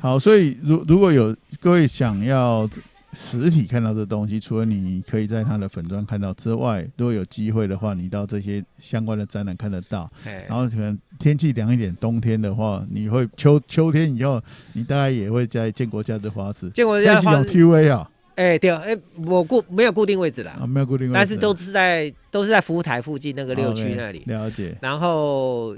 [0.00, 2.66] 好，所以如如果有各位想要。
[3.12, 10.10] 实体看到这东西，除了你可以在他的粉砖看到之外，如果有机会的话，你到这些相关的展览看得到。
[10.46, 14.40] 然后可能天气凉一点，冬天的话，你会秋秋天以后，
[14.74, 16.68] 你大概也会在建国家的花市。
[16.70, 18.10] 建国家的花市 T V 啊？
[18.34, 24.20] 哎、欸，对，哎、欸，我固没有固定位置啦，啊，没有固定位置，但是都是在都是在服务台附近那个六区那里。
[24.20, 24.76] Okay, 了解。
[24.80, 25.74] 然后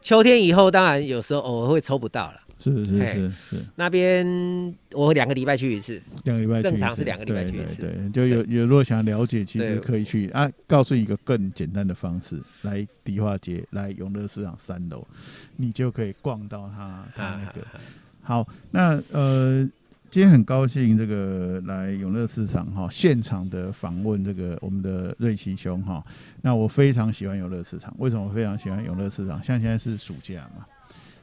[0.00, 2.40] 秋天以后，当然有时候偶尔会抽不到了。
[2.58, 7.82] 是是是是，那边我两个礼拜去一次，两个礼拜正常是两个礼拜去一次。
[7.82, 10.50] 对，就有有如果想了解，其实可以去啊。
[10.66, 15.06] 告诉一个更简单的方式，来迪化街，来永乐市场三楼，
[15.56, 17.66] 你就可以逛到他他那个。
[18.22, 19.68] 好，那呃，
[20.10, 26.02] 今天很高兴这个来永乐市场哈，现场的访问这个我们的瑞奇兄哈。
[26.40, 29.42] 那我非常喜欢永乐市场，为什么我非常喜欢永乐市场？
[29.42, 30.64] 像现在是暑假嘛。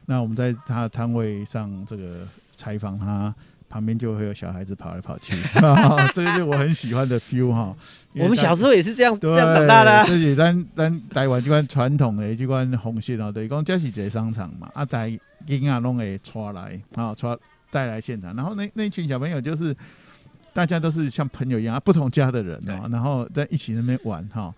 [0.06, 2.26] 那我们在他的摊位上这个
[2.56, 3.34] 采访他，
[3.68, 5.34] 旁边就会有小孩子跑来跑去，
[6.12, 7.74] 这个是我很喜欢的 feel 哈。
[8.14, 10.04] 我们小时候也是这样这样长大的、啊。
[10.04, 15.08] 自己咱咱台湾这关传统的这关红线哦，等于讲这是一个商场嘛，啊带
[15.46, 17.38] 婴儿拢会带来啊，带
[17.70, 19.74] 带来现场，然后那那一群小朋友就是
[20.52, 24.54] 大家都是像朋友一样，啊不同家的人哦，然后在一起那边玩哈。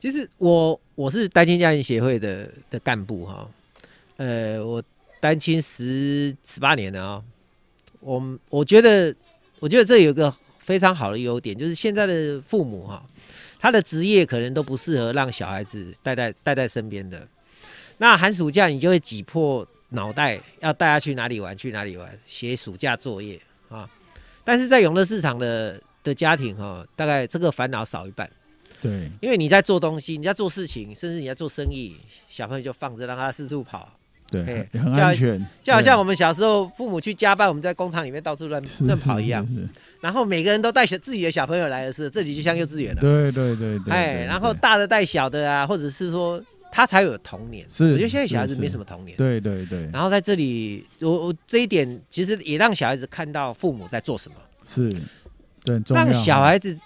[0.00, 3.48] 其实我我是单亲家庭协会的的干部哈。
[4.18, 4.82] 呃，我
[5.20, 7.24] 单亲十十八年了啊、喔，
[8.00, 9.14] 我我觉得，
[9.60, 13.02] 我觉得这有一个非常好的优点，就是现在的父母哈、喔，
[13.60, 17.26] 他的职业可能都不适合让小孩子带在带在身边的。
[17.98, 23.88] 那寒暑假你就会挤破脑袋要带他去哪里玩，去哪里玩，写暑假作业啊。
[24.44, 28.28] 但是在永乐市场的的家庭哈、喔，大概这个烦恼少一半。
[28.80, 31.96] 对，因为你在做东西，你在做事情，甚至你在做生意，
[32.28, 33.92] 小朋友就放着让他四处跑。
[34.30, 39.46] 对，很安全，就好像我们小时候父母去加班，我们在工厂里面到处乱乱跑一样。
[40.00, 43.00] 然后每个人都带小自己的小朋友来的是，这里就像幼稚园了。
[43.00, 43.92] 对对对对。
[43.92, 47.64] 哎，然后大的带小的啊，或者是说他才有童年。
[47.68, 49.16] 是，我觉得现在小孩子没什么童年。
[49.16, 49.88] 对对对。
[49.92, 54.36] 然后在这里，我我这一点其实也让小孩子看到父母在做什么。
[54.64, 54.88] 是，
[55.64, 56.76] 对，让小孩子。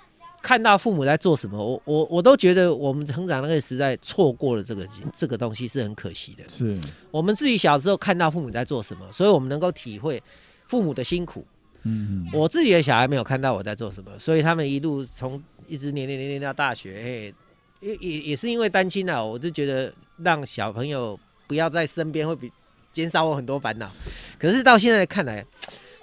[0.43, 6.47] 看到父母在做什么，我我我都觉得我们成长那个时代错过了这个这个东西是很可惜的。
[6.49, 6.77] 是
[7.11, 10.21] 我们自己小时候看到父母在做什么，所以我们能够体会
[10.67, 11.47] 父母的辛苦。
[11.85, 17.35] 嗯，我自己的小孩没有看到我在做什么，所以他们一路从一直念念念念到大学，嘿，
[17.81, 22.53] 也也也是因为单亲啊，我就觉得让小朋友不要在身边会比
[22.93, 23.91] 减少我很多烦恼。
[24.39, 25.45] 可是到现在看来，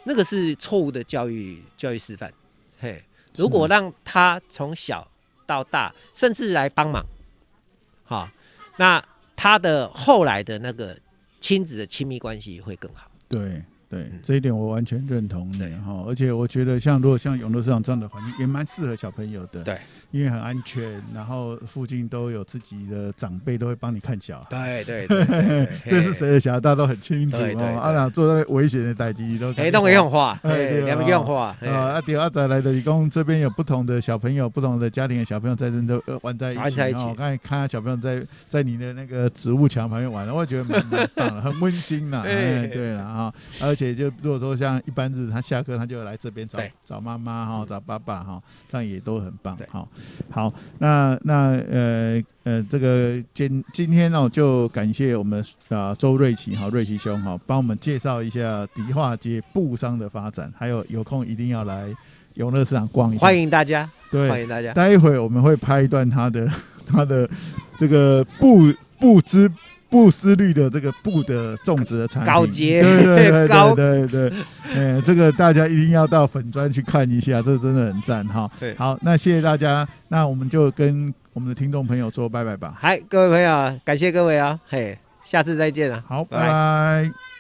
[0.04, 2.34] 那个是错误的教育教育示范。
[2.78, 3.02] 嘿，
[3.40, 5.08] 如果让他从小
[5.48, 7.06] 到大，甚至来帮忙，
[8.04, 8.30] 好，
[8.76, 9.02] 那
[9.36, 10.98] 他的后来的那个
[11.40, 13.10] 亲子的亲密关系会更好。
[13.30, 13.64] 对。
[13.90, 19.78] 对这一点我完全认同的哈，而且我觉得像如果像永乐市场这样的环境也蛮适合小朋友的，对，
[20.12, 27.80] 因为很安全，然后附近都有自己的长辈都会帮你看小孩，对 对，这是谁的小孩大家都很清楚哦。
[27.82, 31.70] 阿两做那危险的代际都哎，都不用画，哎，两不用画啊。
[31.96, 37.00] 阿弟阿仔来的一共这边有不同的小朋友，不同的家庭的小朋友在这都玩在一起，玩在一起。
[37.02, 42.22] 我刚才看小朋友在在你的那个植物墙旁边玩，我也觉得蛮蛮棒的，很温馨呐。
[42.30, 49.58] 哎，对了啊，而且就如果说像一般日，他下课他就来这边找找妈妈哈，找爸爸哈，这样也都很棒。
[49.70, 49.88] 好，
[50.30, 61.88] 好，那那呃呃，这个今今天呢，就感谢我们啊周瑞奇哈，瑞奇兄哈，帮我们介绍一下迪化街布商的发展，还有有空一定要来
[62.34, 63.22] 永乐市场逛一下。
[63.22, 64.74] 欢迎大家，对，欢迎大家。
[64.74, 66.52] 待会我们会拍一段他的
[66.86, 67.30] 他的
[67.78, 69.50] 这个布布织。
[69.90, 74.34] 布斯绿的这个布的种植的产品，高阶，对对对对对对，
[74.76, 78.50] 哎，这个大家一定要到粉砖去看一下，这个真的很赞哈。
[78.60, 82.76] 对，好，那谢谢大家，那我们就跟我们的听众朋友说拜拜吧。
[82.80, 86.44] 嗨，各位朋友，感谢各位啊，嘿，下次再见了，好，拜拜。
[86.44, 87.39] 拜拜。